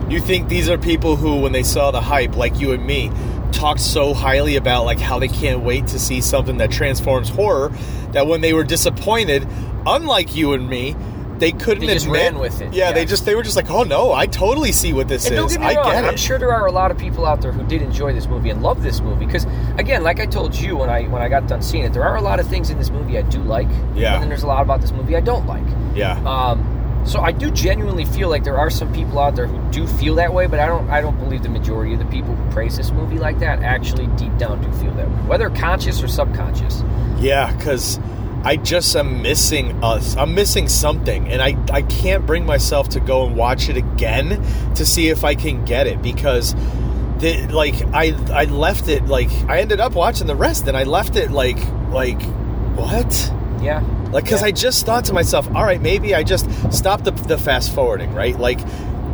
you 0.10 0.20
think 0.20 0.48
these 0.48 0.70
are 0.70 0.78
people 0.78 1.16
who 1.16 1.42
when 1.42 1.52
they 1.52 1.64
saw 1.64 1.92
the 1.92 2.02
hype 2.02 2.36
like 2.36 2.60
you 2.60 2.72
and 2.72 2.86
me 2.86 3.12
talked 3.54 3.80
so 3.80 4.14
highly 4.14 4.56
about 4.56 4.86
like 4.86 5.00
how 5.00 5.20
they 5.20 5.28
can't 5.28 5.62
wait 5.62 5.88
to 5.88 6.00
see 6.00 6.20
something 6.22 6.58
that 6.58 6.72
transforms 6.72 7.30
horror 7.30 7.70
that 8.12 8.28
when 8.28 8.42
they 8.42 8.54
were 8.54 8.64
disappointed 8.64 9.48
unlike 9.86 10.36
you 10.36 10.54
and 10.54 10.68
me 10.70 10.96
they 11.40 11.52
couldn't 11.52 11.86
They 11.86 11.96
just 11.96 12.06
admit 12.06 12.22
ran 12.34 12.40
with 12.40 12.62
it, 12.62 12.74
yeah, 12.74 12.92
they 12.94 13.06
just 13.06 13.26
they 13.26 13.36
were 13.36 13.42
just 13.44 13.56
like 13.56 13.70
oh 13.70 13.84
no 13.84 14.14
i 14.14 14.28
totally 14.28 14.72
see 14.72 14.94
what 14.94 15.08
this 15.08 15.26
And 15.26 15.36
don't 15.36 15.48
is 15.48 15.54
get 15.58 15.62
me 15.62 15.68
i 15.68 15.76
wrong, 15.76 15.92
get 15.92 16.04
it 16.04 16.08
I'm 16.08 16.16
sure 16.18 16.38
there 16.38 16.54
are 16.54 16.68
a 16.68 16.72
lot 16.72 16.90
of 16.92 16.98
people 16.98 17.26
out 17.26 17.42
there 17.42 17.52
who 17.52 17.64
did 17.68 17.82
enjoy 17.82 18.14
this 18.14 18.28
movie 18.28 18.50
and 18.50 18.62
love 18.62 18.82
this 18.84 19.02
movie 19.02 19.26
because, 19.26 19.46
again, 19.78 20.04
like 20.04 20.20
I 20.20 20.26
told 20.26 20.56
you 20.56 20.78
when 20.78 20.90
I 20.90 21.04
when 21.06 21.22
I 21.22 21.28
got 21.30 21.48
done 21.48 21.62
seeing 21.62 21.84
it, 21.84 21.92
there 21.92 22.04
are 22.06 22.16
a 22.16 22.22
lot 22.22 22.40
of 22.40 22.48
things 22.48 22.70
in 22.70 22.78
this 22.78 22.92
movie 22.92 23.18
I 23.18 23.24
do 23.24 23.40
like. 23.40 23.68
Yeah. 23.96 24.14
And 24.14 24.22
then 24.22 24.30
there's 24.30 24.44
a 24.44 24.48
lot 24.48 24.62
about 24.62 24.80
this 24.82 24.92
movie 24.92 25.16
I 25.18 25.22
don't 25.22 25.46
like. 25.48 25.66
yeah 25.96 26.14
Um, 26.24 26.63
so 27.06 27.20
I 27.20 27.32
do 27.32 27.52
genuinely 27.52 28.06
feel 28.06 28.30
like 28.30 28.44
there 28.44 28.58
are 28.58 28.70
some 28.70 28.92
people 28.94 29.20
out 29.20 29.36
there 29.36 29.48
who 29.48 29.72
do 29.72 29.86
feel 29.86 30.16
that 30.16 30.34
way, 30.34 30.48
but 30.48 30.60
I 30.60 30.68
don't. 30.68 30.90
I 30.90 31.02
don't 31.02 31.18
believe 31.20 31.44
the 31.44 31.50
majority 31.50 31.94
of 31.94 32.00
the 32.00 32.06
people 32.06 32.34
who 32.34 32.52
praise 32.52 32.78
this 32.78 32.92
movie 32.92 33.20
like 33.20 33.40
that 33.40 33.62
actually 33.62 34.08
deep 34.16 34.36
down 34.38 34.62
do 34.62 34.72
feel 34.80 34.94
that 34.94 35.10
way, 35.10 35.16
whether 35.28 35.50
conscious 35.50 36.02
or 36.02 36.08
subconscious. 36.08 36.82
Yeah, 37.20 37.54
because 37.56 38.00
I 38.44 38.56
just 38.56 38.96
am 38.96 39.22
missing 39.22 39.84
us. 39.84 40.16
I'm 40.16 40.34
missing 40.34 40.70
something, 40.70 41.28
and 41.28 41.42
I 41.42 41.58
I 41.72 41.82
can't 41.84 42.26
bring 42.26 42.46
myself 42.46 42.90
to 42.90 43.00
go 43.02 43.26
and 43.28 43.36
watch 43.36 43.68
it 43.68 43.76
again 43.76 44.42
to 44.76 44.86
see 44.86 45.10
if 45.10 45.24
I 45.24 45.36
can 45.36 45.66
get 45.66 45.88
it 45.88 46.02
because. 46.02 46.56
The, 47.20 47.48
like 47.48 47.76
I 47.94 48.10
I 48.34 48.46
left 48.46 48.90
it 48.90 49.06
like 49.06 49.30
I 49.48 49.62
ended 49.62 49.80
up 49.80 49.94
watching 49.94 50.28
the 50.28 50.36
rest 50.36 50.68
and 50.68 50.76
I 50.76 50.84
left 50.84 51.16
it 51.16 51.32
like 51.32 51.58
like 51.90 52.22
what 52.76 53.32
Yeah. 53.64 53.80
like 54.12 54.26
because 54.26 54.42
Yeah. 54.42 54.48
I 54.48 54.52
just 54.52 54.86
thought 54.86 55.06
to 55.06 55.14
myself 55.14 55.48
all 55.56 55.64
right 55.64 55.82
maybe 55.82 56.14
I 56.14 56.24
just 56.24 56.50
stop 56.72 57.04
the, 57.04 57.12
the 57.12 57.38
fast 57.38 57.74
forwarding 57.74 58.14
right 58.14 58.38
like 58.38 58.60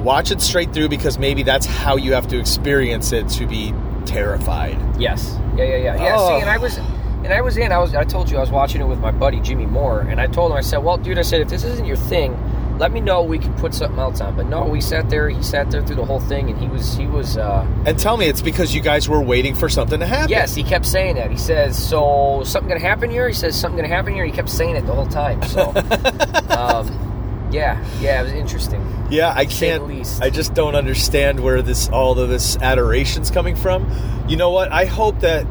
watch 0.04 0.32
it 0.32 0.42
straight 0.42 0.74
through 0.74 0.90
because 0.90 1.18
maybe 1.20 1.44
that's 1.44 1.66
how 1.66 1.96
you 1.98 2.14
have 2.14 2.28
to 2.30 2.40
experience 2.40 3.12
it 3.12 3.28
to 3.30 3.46
be 3.46 3.74
terrified 4.06 4.78
Yes. 5.00 5.38
Yeah, 5.56 5.64
yeah, 5.66 5.76
yeah. 5.78 5.96
Yeah. 5.96 6.16
Oh. 6.18 6.28
See, 6.38 6.42
and 6.42 6.50
I 6.50 6.58
was, 6.58 6.78
and 6.78 7.34
I 7.34 7.42
was 7.42 7.58
in. 7.58 7.72
I 7.72 7.78
was. 7.80 7.94
I 7.96 8.04
told 8.06 8.30
you 8.30 8.38
I 8.38 8.42
was 8.42 8.50
watching 8.52 8.82
it 8.82 8.86
with 8.86 9.00
my 9.00 9.12
buddy 9.12 9.40
Jimmy 9.42 9.66
Moore, 9.66 10.02
and 10.02 10.20
I 10.22 10.28
told 10.28 10.52
him. 10.52 10.58
I 10.58 10.62
said, 10.62 10.78
"Well, 10.78 10.98
dude, 10.98 11.18
I 11.18 11.22
said 11.22 11.42
if 11.42 11.50
this 11.50 11.64
isn't 11.66 11.86
your 11.86 11.96
thing, 11.98 12.32
let 12.80 12.92
me 12.92 13.00
know. 13.02 13.22
We 13.22 13.38
can 13.38 13.54
put 13.56 13.74
something 13.74 14.00
else 14.00 14.22
on." 14.22 14.36
But 14.36 14.48
no, 14.48 14.66
we 14.66 14.82
sat 14.82 15.10
there. 15.10 15.30
He 15.30 15.44
sat 15.44 15.70
there 15.70 15.82
through 15.86 15.98
the 15.98 16.06
whole 16.06 16.20
thing, 16.22 16.50
and 16.50 16.60
he 16.60 16.68
was. 16.68 16.96
He 16.96 17.06
was. 17.06 17.38
uh 17.38 17.66
and 17.86 18.00
tell 18.00 18.18
me 18.18 18.28
it's 18.28 18.42
because 18.42 18.74
you 18.74 18.82
guys 18.82 19.08
were 19.08 19.22
waiting 19.22 19.56
for 19.56 19.70
something 19.70 20.00
to 20.00 20.06
happen 20.06 20.30
Yes, 20.30 20.56
he 20.56 20.64
kept 20.64 20.86
saying 20.86 21.16
that. 21.16 21.30
He 21.30 21.38
says, 21.38 21.78
"So 21.78 22.42
something 22.46 22.70
gonna 22.70 22.80
happen 22.82 23.10
here?" 23.10 23.28
He 23.28 23.34
says, 23.34 23.56
"Something 23.56 23.78
gonna 23.82 23.94
happen 23.94 24.14
here." 24.14 24.26
He 24.26 24.32
kept 24.32 24.50
saying 24.50 24.76
it 24.76 24.86
the 24.86 24.94
whole 24.94 25.08
time. 25.08 25.42
So, 25.44 25.70
um, 26.50 27.48
yeah, 27.52 27.84
yeah, 28.00 28.22
it 28.22 28.24
was 28.24 28.34
interesting. 28.34 28.86
Yeah, 29.10 29.34
I 29.36 29.46
can't. 29.46 29.88
least. 29.88 30.22
I 30.22 30.30
just 30.30 30.54
don't 30.54 30.76
understand 30.76 31.40
where 31.40 31.62
this 31.62 31.90
all 31.90 32.18
of 32.20 32.30
this 32.30 32.58
adoration's 32.58 33.32
coming 33.32 33.56
from. 33.56 33.90
You 34.28 34.38
know 34.38 34.52
what? 34.52 34.72
I 34.72 34.86
hope 34.86 35.20
that 35.22 35.46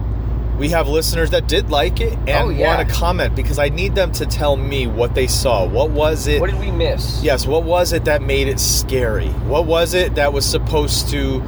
we 0.58 0.68
have 0.70 0.88
listeners 0.88 1.30
that 1.30 1.46
did 1.46 1.70
like 1.70 2.00
it 2.00 2.12
and 2.26 2.28
Oh, 2.30 2.48
yeah. 2.48 2.76
want 2.76 2.88
to 2.88 2.94
comment 2.94 3.36
because 3.36 3.58
I 3.58 3.68
need 3.68 3.94
them 3.94 4.10
to 4.12 4.26
tell 4.26 4.56
me 4.56 4.86
what 4.86 5.14
they 5.14 5.26
saw. 5.28 5.64
What 5.66 5.90
was 5.90 6.26
it? 6.26 6.40
What 6.40 6.50
did 6.50 6.58
we 6.60 6.70
miss? 6.72 7.22
Yes, 7.22 7.46
what 7.46 7.62
was 7.62 7.92
it 7.92 8.04
that 8.06 8.22
made 8.22 8.48
it 8.48 8.58
scary? 8.58 9.28
What 9.28 9.66
was 9.66 9.94
it 9.94 10.16
that 10.16 10.32
was 10.32 10.44
supposed 10.44 11.08
to 11.10 11.42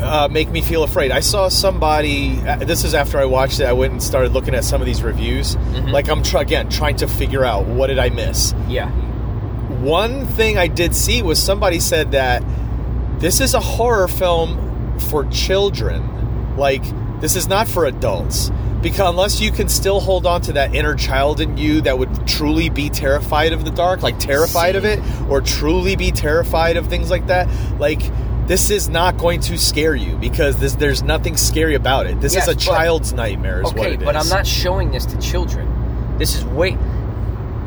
uh, 0.00 0.28
make 0.30 0.48
me 0.50 0.62
feel 0.62 0.82
afraid? 0.84 1.10
I 1.10 1.20
saw 1.20 1.48
somebody. 1.48 2.40
uh, 2.46 2.56
This 2.64 2.84
is 2.84 2.94
after 2.94 3.18
I 3.18 3.26
watched 3.26 3.60
it. 3.60 3.64
I 3.66 3.74
went 3.74 3.92
and 3.92 4.02
started 4.02 4.32
looking 4.32 4.54
at 4.54 4.64
some 4.64 4.80
of 4.80 4.86
these 4.86 5.02
reviews. 5.02 5.56
Mm-hmm. 5.56 5.88
Like 5.88 6.08
I'm 6.08 6.22
try, 6.22 6.40
again 6.40 6.70
trying 6.70 6.96
to 6.96 7.06
figure 7.08 7.44
out 7.44 7.66
what 7.66 7.88
did 7.88 7.98
I 7.98 8.08
miss. 8.08 8.54
Yeah. 8.68 8.90
One 9.82 10.26
thing 10.26 10.58
I 10.58 10.66
did 10.66 10.94
see 10.96 11.22
was 11.22 11.42
somebody 11.42 11.80
said 11.80 12.12
that 12.12 12.42
this 13.18 13.40
is 13.40 13.54
a 13.54 13.60
horror 13.60 14.08
film 14.08 14.98
for 14.98 15.24
children. 15.26 16.56
Like 16.56 16.82
this 17.20 17.36
is 17.36 17.46
not 17.48 17.68
for 17.68 17.86
adults. 17.86 18.50
Because 18.82 19.10
unless 19.10 19.40
you 19.42 19.52
can 19.52 19.68
still 19.68 20.00
hold 20.00 20.24
on 20.24 20.40
to 20.42 20.54
that 20.54 20.74
inner 20.74 20.94
child 20.94 21.40
in 21.42 21.58
you 21.58 21.82
that 21.82 21.98
would 21.98 22.26
truly 22.26 22.70
be 22.70 22.88
terrified 22.88 23.52
of 23.52 23.64
the 23.66 23.70
dark, 23.70 24.02
like 24.02 24.18
terrified 24.18 24.74
of 24.74 24.86
it, 24.86 24.98
or 25.28 25.42
truly 25.42 25.96
be 25.96 26.10
terrified 26.10 26.78
of 26.78 26.86
things 26.86 27.10
like 27.10 27.26
that, 27.26 27.46
like 27.78 28.00
this 28.46 28.70
is 28.70 28.88
not 28.88 29.18
going 29.18 29.40
to 29.40 29.58
scare 29.58 29.94
you 29.94 30.16
because 30.16 30.56
this, 30.56 30.74
there's 30.76 31.02
nothing 31.02 31.36
scary 31.36 31.74
about 31.74 32.06
it. 32.06 32.20
This 32.22 32.32
Yes, 32.34 32.44
is 32.48 32.54
a 32.54 32.56
but- 32.56 32.60
child's 32.62 33.12
nightmare, 33.12 33.58
is 33.60 33.64
what 33.66 33.78
Okay, 33.78 33.92
it 33.94 34.00
is. 34.00 34.04
but 34.06 34.16
I'm 34.16 34.28
not 34.30 34.46
showing 34.46 34.90
this 34.92 35.04
to 35.06 35.18
children. 35.18 36.16
This 36.16 36.34
is 36.34 36.44
way. 36.46 36.78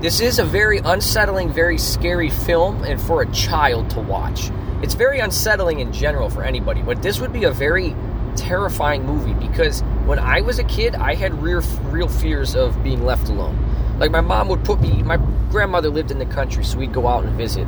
This 0.02 0.20
is 0.20 0.40
a 0.40 0.44
very 0.44 0.80
unsettling, 0.80 1.54
very 1.54 1.78
scary 1.78 2.30
film, 2.32 2.84
and 2.84 3.00
for 3.00 3.22
a 3.22 3.32
child 3.32 3.92
to 3.92 4.00
watch. 4.02 4.50
It's 4.82 4.96
very 4.96 5.20
unsettling 5.20 5.80
in 5.80 5.94
general 5.94 6.30
for 6.30 6.44
anybody, 6.44 6.82
but 6.82 7.02
this 7.04 7.22
would 7.22 7.32
be 7.32 7.44
a 7.46 7.52
very 7.52 7.96
terrifying 8.34 9.06
movie 9.06 9.34
because 9.34 9.82
when 10.06 10.20
I 10.20 10.42
was 10.42 10.60
a 10.60 10.64
kid, 10.64 10.96
I 10.96 11.16
had 11.16 11.42
real, 11.42 11.62
real 11.84 12.08
fears 12.08 12.56
of 12.56 12.82
being 12.84 13.04
left 13.04 13.30
alone. 13.30 13.58
Like 14.00 14.12
my 14.12 14.22
mom 14.22 14.48
would 14.50 14.64
put 14.66 14.82
me. 14.82 15.04
My 15.04 15.18
grandmother 15.50 15.90
lived 15.90 16.12
in 16.12 16.20
the 16.20 16.26
country, 16.26 16.64
so 16.64 16.78
we'd 16.78 16.94
go 16.94 17.08
out 17.08 17.24
and 17.24 17.38
visit, 17.38 17.68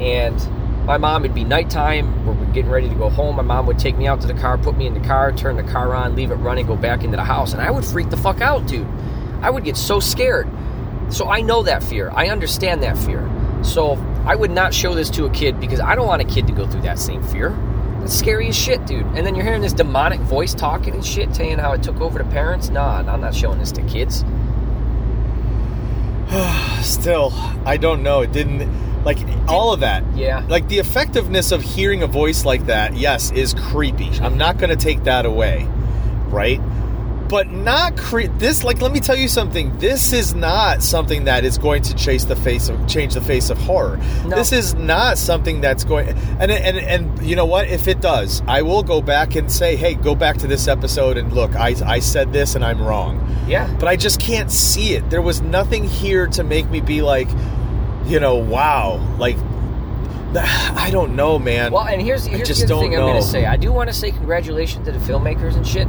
and 0.00 0.38
my 0.86 0.98
mom 0.98 1.24
it'd 1.24 1.34
be 1.34 1.44
nighttime 1.44 2.26
we're 2.26 2.34
getting 2.52 2.70
ready 2.70 2.90
to 2.90 2.94
go 2.94 3.08
home 3.08 3.36
my 3.36 3.42
mom 3.42 3.66
would 3.66 3.78
take 3.78 3.96
me 3.96 4.06
out 4.06 4.20
to 4.20 4.26
the 4.26 4.34
car 4.34 4.58
put 4.58 4.76
me 4.76 4.86
in 4.86 4.92
the 4.92 5.00
car 5.00 5.32
turn 5.32 5.56
the 5.56 5.62
car 5.62 5.94
on 5.94 6.14
leave 6.14 6.30
it 6.30 6.34
running 6.34 6.66
go 6.66 6.76
back 6.76 7.02
into 7.02 7.16
the 7.16 7.24
house. 7.24 7.52
And 7.52 7.62
i 7.62 7.70
would 7.70 7.84
freak 7.84 8.10
the 8.10 8.16
fuck 8.16 8.40
out 8.40 8.66
dude. 8.66 8.86
I 9.40 9.50
would 9.50 9.64
get 9.64 9.76
so 9.76 10.00
scared. 10.00 10.48
So 11.10 11.28
i 11.28 11.40
know 11.40 11.62
that 11.62 11.82
fear. 11.82 12.10
I 12.14 12.28
understand 12.28 12.82
that 12.82 12.98
fear. 12.98 13.28
So 13.62 13.94
i 14.26 14.34
would 14.34 14.50
not 14.50 14.74
show 14.74 14.94
this 14.94 15.08
to 15.10 15.24
a 15.24 15.30
kid 15.30 15.58
because 15.60 15.80
i 15.80 15.94
don't 15.94 16.06
want 16.06 16.20
a 16.20 16.26
kid 16.26 16.46
to 16.48 16.52
go 16.52 16.66
through 16.66 16.82
that 16.82 16.98
same 16.98 17.22
fear 17.22 17.50
scary 18.08 18.48
as 18.48 18.56
shit 18.56 18.84
dude 18.86 19.06
and 19.14 19.26
then 19.26 19.34
you're 19.34 19.44
hearing 19.44 19.62
this 19.62 19.72
demonic 19.72 20.20
voice 20.20 20.54
talking 20.54 20.94
and 20.94 21.04
shit 21.04 21.32
telling 21.32 21.58
how 21.58 21.72
it 21.72 21.82
took 21.82 22.00
over 22.00 22.18
the 22.18 22.28
parents 22.30 22.68
nah 22.70 22.98
i'm 22.98 23.20
not 23.20 23.34
showing 23.34 23.58
this 23.58 23.72
to 23.72 23.82
kids 23.82 24.24
Still, 26.82 27.32
I 27.64 27.76
don't 27.76 28.02
know. 28.02 28.22
It 28.22 28.32
didn't 28.32 29.04
like 29.04 29.18
all 29.48 29.72
of 29.72 29.80
that. 29.80 30.04
Yeah. 30.16 30.44
Like 30.48 30.68
the 30.68 30.78
effectiveness 30.78 31.52
of 31.52 31.62
hearing 31.62 32.02
a 32.02 32.06
voice 32.06 32.44
like 32.44 32.66
that, 32.66 32.96
yes, 32.96 33.30
is 33.32 33.54
creepy. 33.54 34.10
I'm 34.20 34.38
not 34.38 34.58
going 34.58 34.70
to 34.70 34.76
take 34.76 35.04
that 35.04 35.26
away, 35.26 35.68
right? 36.28 36.60
But 37.34 37.50
not 37.50 37.96
cre- 37.96 38.28
this. 38.38 38.62
Like, 38.62 38.80
let 38.80 38.92
me 38.92 39.00
tell 39.00 39.16
you 39.16 39.26
something. 39.26 39.76
This 39.78 40.12
is 40.12 40.34
not 40.34 40.82
something 40.82 41.24
that 41.24 41.44
is 41.44 41.58
going 41.58 41.82
to 41.82 41.94
chase 41.94 42.24
the 42.24 42.36
face 42.36 42.68
of 42.68 42.86
change 42.86 43.14
the 43.14 43.20
face 43.20 43.50
of 43.50 43.58
horror. 43.58 43.96
No. 44.24 44.36
This 44.36 44.52
is 44.52 44.74
not 44.74 45.18
something 45.18 45.60
that's 45.60 45.82
going. 45.82 46.08
And 46.38 46.52
and 46.52 46.78
and 46.78 47.26
you 47.26 47.34
know 47.34 47.46
what? 47.46 47.68
If 47.68 47.88
it 47.88 48.00
does, 48.00 48.42
I 48.46 48.62
will 48.62 48.82
go 48.82 49.02
back 49.02 49.34
and 49.34 49.50
say, 49.50 49.74
hey, 49.74 49.94
go 49.94 50.14
back 50.14 50.36
to 50.38 50.46
this 50.46 50.68
episode 50.68 51.16
and 51.16 51.32
look. 51.32 51.56
I 51.56 51.74
I 51.84 51.98
said 51.98 52.32
this 52.32 52.54
and 52.54 52.64
I'm 52.64 52.80
wrong 52.80 53.20
yeah 53.46 53.72
but 53.78 53.88
I 53.88 53.96
just 53.96 54.20
can't 54.20 54.50
see 54.50 54.94
it. 54.94 55.08
There 55.10 55.22
was 55.22 55.42
nothing 55.42 55.84
here 55.84 56.26
to 56.28 56.44
make 56.44 56.68
me 56.70 56.80
be 56.80 57.02
like, 57.02 57.28
you 58.06 58.20
know, 58.20 58.36
wow, 58.36 58.96
like 59.18 59.36
I 60.36 60.88
don't 60.90 61.14
know, 61.14 61.38
man. 61.38 61.72
Well, 61.72 61.86
and 61.86 62.02
here's 62.02 62.26
here's 62.26 62.48
just 62.48 62.66
the 62.66 62.78
thing 62.78 62.94
I'm 62.94 63.02
going 63.02 63.22
to 63.22 63.22
say. 63.22 63.46
I 63.46 63.56
do 63.56 63.72
want 63.72 63.88
to 63.88 63.94
say 63.94 64.10
congratulations 64.10 64.84
to 64.86 64.92
the 64.92 64.98
filmmakers 64.98 65.56
and 65.56 65.66
shit 65.66 65.86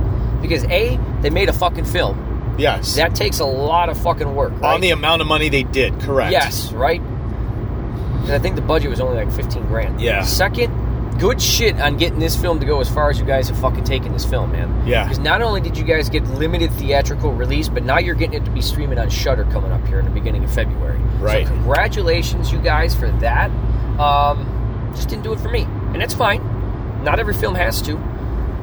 because 0.48 0.64
a 0.66 0.98
they 1.22 1.30
made 1.30 1.50
a 1.50 1.54
fucking 1.54 1.86
film 1.86 2.56
yes, 2.58 2.96
that 2.96 3.16
takes 3.16 3.40
a 3.40 3.46
lot 3.46 3.90
of 3.90 3.98
fucking 4.02 4.36
work. 4.36 4.54
Right? 4.54 4.74
on 4.76 4.82
the 4.82 4.92
amount 4.92 5.22
of 5.22 5.28
money 5.28 5.50
they 5.50 5.64
did, 5.64 6.00
correct? 6.02 6.32
yes, 6.32 6.72
right. 6.72 7.02
And 7.02 8.32
I 8.32 8.40
think 8.40 8.56
the 8.56 8.62
budget 8.62 8.90
was 8.90 9.00
only 9.00 9.24
like 9.24 9.32
15 9.32 9.68
grand. 9.68 10.02
Yeah. 10.02 10.24
Second, 10.24 11.20
good 11.20 11.40
shit 11.40 11.80
on 11.80 11.98
getting 11.98 12.18
this 12.18 12.36
film 12.36 12.60
to 12.60 12.66
go 12.66 12.82
as 12.82 12.90
far 12.90 13.12
as 13.12 13.20
you 13.20 13.26
guys 13.26 13.50
have 13.50 13.60
fucking 13.60 13.84
taken 13.84 14.12
this 14.14 14.26
film, 14.26 14.52
man. 14.52 14.88
Yeah. 14.88 15.04
Because 15.04 15.20
not 15.20 15.44
only 15.44 15.62
did 15.62 15.78
you 15.78 15.84
guys 15.84 16.10
get 16.10 16.24
limited 16.26 16.72
theatrical 16.74 17.32
release, 17.34 17.70
but 17.70 17.84
now 17.84 18.00
you're 18.00 18.16
getting 18.16 18.42
it 18.42 18.46
to 18.46 18.52
be 18.52 18.62
streaming 18.62 18.98
on 18.98 19.10
Shudder 19.10 19.46
coming 19.46 19.72
up 19.72 19.86
here 19.88 20.00
in 20.00 20.06
the 20.06 20.12
beginning 20.12 20.44
of 20.44 20.52
February. 20.52 20.98
Right. 21.20 21.46
So 21.46 21.54
congratulations, 21.54 22.52
you 22.52 22.60
guys, 22.60 22.96
for 22.96 23.12
that. 23.20 23.52
Um, 24.00 24.92
just 24.96 25.10
didn't 25.10 25.24
do 25.24 25.34
it 25.34 25.40
for 25.40 25.50
me, 25.50 25.62
and 25.62 26.02
that's 26.02 26.14
fine. 26.14 26.42
Not 27.04 27.20
every 27.20 27.34
film 27.36 27.54
has 27.54 27.82
to, 27.84 27.96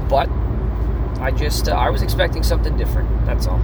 but 0.09 0.29
I 1.23 1.31
just 1.31 1.69
uh, 1.69 1.73
I 1.73 1.91
was 1.91 2.03
expecting 2.03 2.43
something 2.43 2.77
different. 2.77 3.09
That's 3.27 3.47
all. 3.47 3.61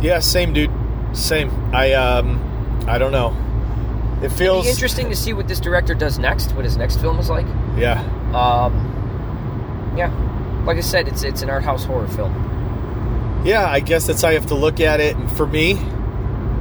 Yeah, 0.00 0.18
same, 0.20 0.52
dude. 0.52 0.70
Same. 1.12 1.50
I 1.74 1.92
um, 1.94 2.84
I 2.86 2.98
don't 2.98 3.12
know. 3.12 3.34
It 4.22 4.30
feels 4.30 4.64
be 4.66 4.70
interesting 4.70 5.08
to 5.10 5.16
see 5.16 5.32
what 5.32 5.46
this 5.46 5.60
director 5.60 5.94
does 5.94 6.18
next. 6.18 6.52
What 6.54 6.64
his 6.64 6.76
next 6.76 7.00
film 7.00 7.18
is 7.18 7.30
like. 7.30 7.46
Yeah, 7.76 8.00
Um, 8.34 9.94
yeah, 9.96 10.10
like 10.66 10.76
I 10.76 10.80
said, 10.80 11.06
it's 11.08 11.22
it's 11.22 11.42
an 11.42 11.50
art 11.50 11.62
house 11.62 11.84
horror 11.84 12.08
film. 12.08 12.32
yeah. 13.44 13.64
I 13.70 13.78
guess 13.80 14.06
that's 14.08 14.20
how 14.22 14.28
you 14.30 14.38
have 14.38 14.48
to 14.48 14.56
look 14.56 14.80
at 14.80 14.98
it. 15.00 15.14
And 15.16 15.30
for 15.30 15.46
me, 15.46 15.74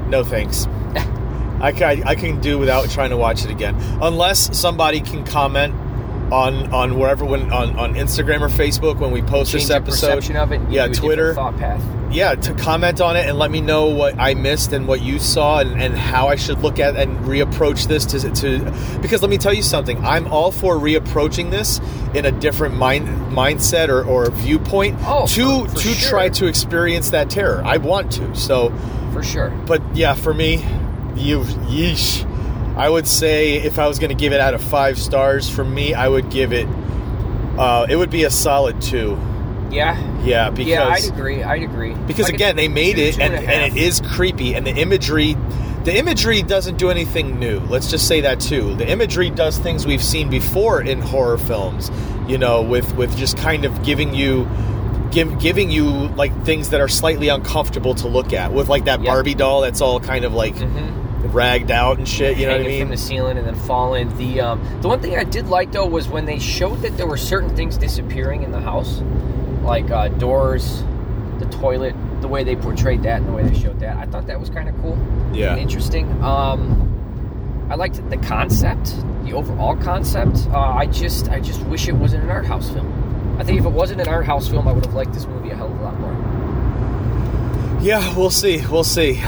no 0.07 0.23
thanks. 0.23 0.67
I 1.59 1.71
can 1.75 2.03
I 2.07 2.13
can 2.15 2.39
do 2.39 2.59
without 2.59 2.89
trying 2.91 3.09
to 3.09 3.17
watch 3.17 3.43
it 3.43 3.49
again, 3.49 3.75
unless 4.01 4.55
somebody 4.57 5.01
can 5.01 5.25
comment 5.25 5.73
on 6.31 6.71
on 6.73 6.97
wherever 6.99 7.23
when 7.25 7.51
on 7.51 7.77
on 7.79 7.95
Instagram 7.95 8.41
or 8.41 8.49
Facebook 8.49 8.97
when 8.99 9.11
we 9.11 9.21
post 9.21 9.51
Change 9.51 9.63
this 9.63 9.71
episode. 9.71 10.07
perception 10.07 10.35
of 10.35 10.51
it. 10.51 10.61
Yeah, 10.69 10.85
you 10.85 10.91
a 10.91 10.93
different 10.93 10.95
Twitter. 10.97 11.33
thought 11.33 11.57
path. 11.57 11.83
yeah, 12.11 12.35
to 12.35 12.53
comment 12.55 12.99
on 13.01 13.15
it 13.15 13.27
and 13.27 13.37
let 13.37 13.49
me 13.51 13.61
know 13.61 13.87
what 13.87 14.15
I 14.19 14.33
missed 14.33 14.73
and 14.73 14.87
what 14.87 15.01
you 15.01 15.19
saw 15.19 15.59
and, 15.59 15.81
and 15.81 15.95
how 15.95 16.27
I 16.27 16.35
should 16.35 16.59
look 16.59 16.79
at 16.79 16.95
and 16.95 17.17
reapproach 17.25 17.87
this 17.87 18.05
to, 18.07 18.19
to 18.31 18.99
because 19.01 19.21
let 19.21 19.29
me 19.29 19.37
tell 19.37 19.53
you 19.53 19.63
something. 19.63 20.03
I'm 20.05 20.27
all 20.27 20.51
for 20.51 20.75
reapproaching 20.75 21.49
this 21.51 21.79
in 22.13 22.25
a 22.25 22.31
different 22.31 22.75
mind 22.75 23.07
mindset 23.33 23.89
or, 23.89 24.03
or 24.03 24.29
viewpoint 24.31 24.97
Oh, 25.03 25.25
to 25.27 25.65
for- 25.65 25.69
for 25.69 25.75
to 25.79 25.87
sure. 25.93 26.09
try 26.09 26.29
to 26.29 26.47
experience 26.47 27.11
that 27.11 27.29
terror. 27.29 27.61
I 27.65 27.77
want 27.77 28.11
to. 28.13 28.35
So, 28.35 28.73
For 29.13 29.23
sure. 29.23 29.49
but 29.65 29.81
yeah, 29.95 30.13
for 30.13 30.33
me, 30.33 30.55
you 31.15 31.39
yeesh. 31.69 32.23
I 32.77 32.87
would 32.89 33.07
say 33.07 33.55
if 33.55 33.79
I 33.79 33.87
was 33.87 33.99
going 33.99 34.09
to 34.09 34.15
give 34.15 34.33
it 34.33 34.39
out 34.39 34.53
of 34.53 34.61
five 34.61 34.97
stars, 34.99 35.49
for 35.49 35.63
me, 35.65 35.93
I 35.93 36.07
would 36.07 36.29
give 36.29 36.53
it. 36.53 36.67
Uh, 37.57 37.87
it 37.89 37.95
would 37.95 38.11
be 38.11 38.23
a 38.23 38.29
solid 38.29 38.81
two. 38.81 39.17
Yeah. 39.71 39.97
Yeah, 40.23 40.49
because 40.51 40.67
yeah, 40.67 40.87
I'd 40.87 41.05
agree. 41.05 41.43
I'd 41.43 41.63
agree. 41.63 41.93
because 41.93 42.25
Like 42.25 42.35
again 42.35 42.55
they 42.55 42.67
made 42.67 42.95
two, 42.95 43.01
it 43.01 43.15
two 43.15 43.21
and, 43.21 43.33
a 43.33 43.37
and 43.39 43.75
it 43.75 43.81
is 43.81 44.01
creepy 44.01 44.53
and 44.55 44.65
the 44.65 44.71
imagery 44.71 45.35
the 45.83 45.95
imagery 45.97 46.41
doesn't 46.41 46.77
do 46.77 46.89
anything 46.89 47.39
new 47.39 47.59
let's 47.61 47.89
just 47.89 48.07
say 48.07 48.21
that 48.21 48.39
too 48.41 48.75
the 48.75 48.89
imagery 48.89 49.29
does 49.29 49.57
things 49.57 49.85
we've 49.85 50.03
seen 50.03 50.29
before 50.29 50.81
in 50.81 50.99
horror 51.01 51.37
films 51.37 51.91
you 52.27 52.37
know 52.37 52.61
with 52.61 52.93
with 52.95 53.15
just 53.17 53.37
kind 53.37 53.63
of 53.65 53.83
giving 53.83 54.13
you 54.13 54.47
give, 55.11 55.39
giving 55.39 55.69
you 55.69 55.85
like 56.15 56.33
things 56.45 56.69
that 56.71 56.81
are 56.81 56.89
slightly 56.89 57.29
uncomfortable 57.29 57.93
to 57.95 58.07
look 58.07 58.33
at 58.33 58.51
with 58.53 58.67
like 58.69 58.85
that 58.85 59.01
Yeah. 59.01 59.11
barbie 59.11 59.35
doll 59.35 59.61
that's 59.61 59.79
all 59.81 59.99
kind 59.99 60.25
of 60.25 60.33
like 60.33 60.55
Mhm. 60.55 61.06
Ragged 61.25 61.71
out 61.71 61.97
and 61.97 62.07
shit 62.07 62.37
you 62.37 62.45
know 62.45 62.51
what 62.51 62.61
i 62.61 62.63
hanging 62.63 62.79
from 62.81 62.89
mean 62.89 62.95
the 62.95 63.01
ceiling 63.01 63.37
and 63.37 63.47
then 63.47 63.55
falling. 63.55 64.15
The 64.17 64.41
um, 64.41 64.81
the 64.81 64.87
one 64.87 65.01
thing 65.01 65.17
I 65.17 65.23
did 65.23 65.47
like 65.47 65.71
though 65.71 65.85
was 65.85 66.07
when 66.07 66.25
they 66.25 66.39
showed 66.39 66.81
that 66.81 66.97
there 66.97 67.07
were 67.07 67.17
certain 67.17 67.55
things 67.55 67.77
disappearing 67.77 68.43
in 68.43 68.51
the 68.51 68.59
house, 68.61 69.01
like 69.63 69.89
uh, 69.91 70.09
doors, 70.09 70.83
the 71.39 71.47
toilet, 71.51 71.95
the 72.21 72.27
way 72.27 72.43
they 72.43 72.55
portrayed 72.55 73.03
that 73.03 73.19
and 73.19 73.27
the 73.27 73.33
way 73.33 73.43
they 73.43 73.57
showed 73.59 73.79
that. 73.79 73.97
I 73.97 74.05
thought 74.05 74.27
that 74.27 74.39
was 74.39 74.49
kind 74.49 74.69
of 74.69 74.75
cool. 74.81 74.97
Yeah. 75.33 75.51
and 75.51 75.61
interesting. 75.61 76.09
Um, 76.23 76.93
I 77.69 77.75
liked 77.75 78.09
the 78.09 78.17
concept, 78.17 78.95
the 79.23 79.33
overall 79.33 79.75
concept. 79.75 80.47
Uh, 80.51 80.59
I 80.59 80.85
just 80.85 81.29
I 81.29 81.39
just 81.39 81.61
wish 81.63 81.87
it 81.87 81.95
wasn't 81.95 82.23
an 82.23 82.29
art 82.29 82.45
house 82.45 82.69
film. 82.69 83.37
I 83.39 83.43
think 83.43 83.59
if 83.59 83.65
it 83.65 83.71
wasn't 83.71 84.01
an 84.01 84.07
art 84.07 84.25
house 84.25 84.47
film, 84.47 84.67
I 84.67 84.71
would 84.71 84.85
have 84.85 84.95
liked 84.95 85.13
this 85.13 85.25
movie 85.25 85.51
a 85.51 85.55
hell 85.55 85.71
of 85.71 85.79
a 85.79 85.83
lot 85.83 85.99
more. 85.99 86.13
Yeah, 87.81 88.15
we'll 88.15 88.31
see. 88.31 88.65
We'll 88.67 88.83
see. 88.83 89.21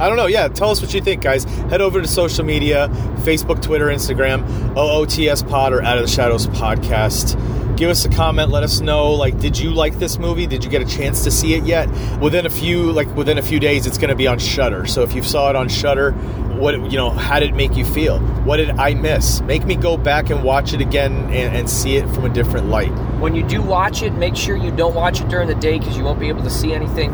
I 0.00 0.08
don't 0.08 0.16
know. 0.16 0.26
Yeah, 0.26 0.48
tell 0.48 0.70
us 0.70 0.80
what 0.80 0.92
you 0.92 1.00
think, 1.00 1.22
guys. 1.22 1.44
Head 1.44 1.80
over 1.80 2.00
to 2.02 2.08
social 2.08 2.44
media 2.44 2.88
Facebook, 3.18 3.62
Twitter, 3.62 3.86
Instagram, 3.86 4.44
OOTS 4.76 5.42
Pod 5.44 5.72
or 5.72 5.82
Out 5.82 5.98
of 5.98 6.04
the 6.04 6.10
Shadows 6.10 6.46
Podcast. 6.48 7.36
Give 7.76 7.90
us 7.90 8.04
a 8.04 8.08
comment. 8.08 8.50
Let 8.50 8.62
us 8.62 8.80
know. 8.80 9.12
Like, 9.12 9.38
did 9.38 9.58
you 9.58 9.70
like 9.70 9.98
this 9.98 10.18
movie? 10.18 10.46
Did 10.46 10.64
you 10.64 10.70
get 10.70 10.82
a 10.82 10.84
chance 10.86 11.24
to 11.24 11.30
see 11.30 11.54
it 11.54 11.64
yet? 11.64 11.88
Within 12.20 12.46
a 12.46 12.50
few, 12.50 12.92
like 12.92 13.12
within 13.16 13.38
a 13.38 13.42
few 13.42 13.58
days, 13.58 13.86
it's 13.86 13.98
going 13.98 14.10
to 14.10 14.16
be 14.16 14.26
on 14.26 14.38
Shudder. 14.38 14.86
So 14.86 15.02
if 15.02 15.14
you 15.14 15.22
saw 15.22 15.50
it 15.50 15.56
on 15.56 15.68
Shudder, 15.68 16.12
what 16.54 16.74
you 16.90 16.96
know 16.96 17.10
how 17.10 17.40
did 17.40 17.50
it 17.50 17.54
make 17.56 17.76
you 17.76 17.84
feel 17.84 18.20
what 18.44 18.58
did 18.58 18.70
i 18.78 18.94
miss 18.94 19.40
make 19.40 19.64
me 19.66 19.74
go 19.74 19.96
back 19.96 20.30
and 20.30 20.44
watch 20.44 20.72
it 20.72 20.80
again 20.80 21.12
and, 21.24 21.56
and 21.56 21.68
see 21.68 21.96
it 21.96 22.08
from 22.10 22.24
a 22.24 22.28
different 22.28 22.68
light 22.68 22.92
When 23.24 23.34
you 23.34 23.42
do 23.42 23.62
watch 23.62 24.02
it, 24.02 24.12
make 24.12 24.36
sure 24.36 24.54
you 24.54 24.70
don't 24.70 24.94
watch 24.94 25.20
it 25.20 25.28
during 25.28 25.48
the 25.48 25.54
day 25.54 25.78
because 25.78 25.96
you 25.96 26.04
won't 26.04 26.20
be 26.20 26.28
able 26.28 26.42
to 26.42 26.50
see 26.50 26.74
anything. 26.74 27.10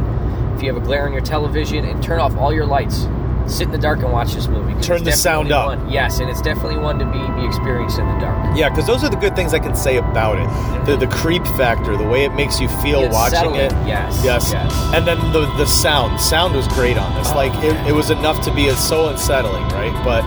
If 0.60 0.64
you 0.64 0.74
have 0.74 0.82
a 0.82 0.84
glare 0.84 1.06
on 1.06 1.12
your 1.14 1.22
television, 1.22 1.86
and 1.86 2.02
turn 2.02 2.20
off 2.20 2.36
all 2.36 2.52
your 2.52 2.66
lights. 2.66 3.08
Sit 3.46 3.62
in 3.62 3.70
the 3.70 3.78
dark 3.78 4.00
and 4.00 4.12
watch 4.12 4.34
this 4.34 4.46
movie. 4.46 4.78
Turn 4.82 5.02
the 5.04 5.12
sound 5.12 5.50
up. 5.50 5.68
One, 5.68 5.90
yes, 5.90 6.20
and 6.20 6.28
it's 6.28 6.42
definitely 6.42 6.76
one 6.76 6.98
to 6.98 7.06
be, 7.06 7.40
be 7.40 7.46
experienced 7.46 7.98
in 7.98 8.06
the 8.06 8.18
dark. 8.18 8.54
yeah 8.54 8.68
because 8.68 8.86
those 8.86 9.02
are 9.02 9.08
the 9.08 9.16
good 9.16 9.34
things 9.34 9.54
i 9.54 9.58
can 9.58 9.74
say 9.74 9.96
about 9.96 10.36
it 10.38 10.84
the, 10.86 10.96
the 10.98 11.06
creep 11.06 11.42
factor 11.56 11.96
the 11.96 12.06
way 12.06 12.24
it 12.24 12.34
makes 12.34 12.60
you 12.60 12.68
feel 12.82 13.08
watching 13.08 13.38
settling, 13.38 13.60
it 13.60 13.72
yes, 13.86 14.22
yes 14.22 14.52
yes. 14.52 14.72
and 14.94 15.06
then 15.06 15.18
the 15.32 15.46
the 15.56 15.64
sound 15.66 16.20
sound 16.20 16.54
was 16.54 16.68
great 16.68 16.98
on 16.98 17.14
this 17.14 17.30
Oh, 17.30 17.36
like 17.36 17.54
it, 17.64 17.74
it 17.88 17.92
was 17.92 18.10
enough 18.10 18.44
to 18.44 18.54
be 18.54 18.70
so 18.72 19.08
unsettling 19.08 19.62
right 19.68 19.94
but 20.04 20.22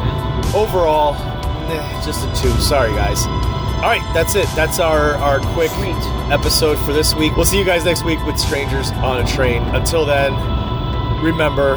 overall 0.56 1.14
eh, 1.72 2.02
just 2.04 2.28
a 2.28 2.42
two 2.42 2.50
sorry 2.60 2.92
guys 2.96 3.24
all 3.84 3.90
right 3.90 4.14
that's 4.14 4.36
it 4.36 4.48
that's 4.56 4.80
our 4.80 5.16
our 5.16 5.40
quick 5.54 5.70
Sweet. 5.72 5.94
episode 6.32 6.78
for 6.86 6.94
this 6.94 7.14
week. 7.14 7.36
We'll 7.36 7.46
see 7.46 7.60
you 7.60 7.66
guys 7.66 7.84
next 7.84 8.06
week 8.06 8.24
with 8.26 8.40
Strangers 8.40 8.92
on 8.92 9.20
a 9.20 9.28
Train. 9.28 9.62
Until 9.76 10.06
then, 10.06 10.34
remember 11.22 11.76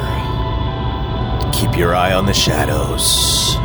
keep 1.51 1.75
your 1.77 1.93
eye 1.95 2.13
on 2.13 2.25
the 2.25 2.33
shadows. 2.33 3.57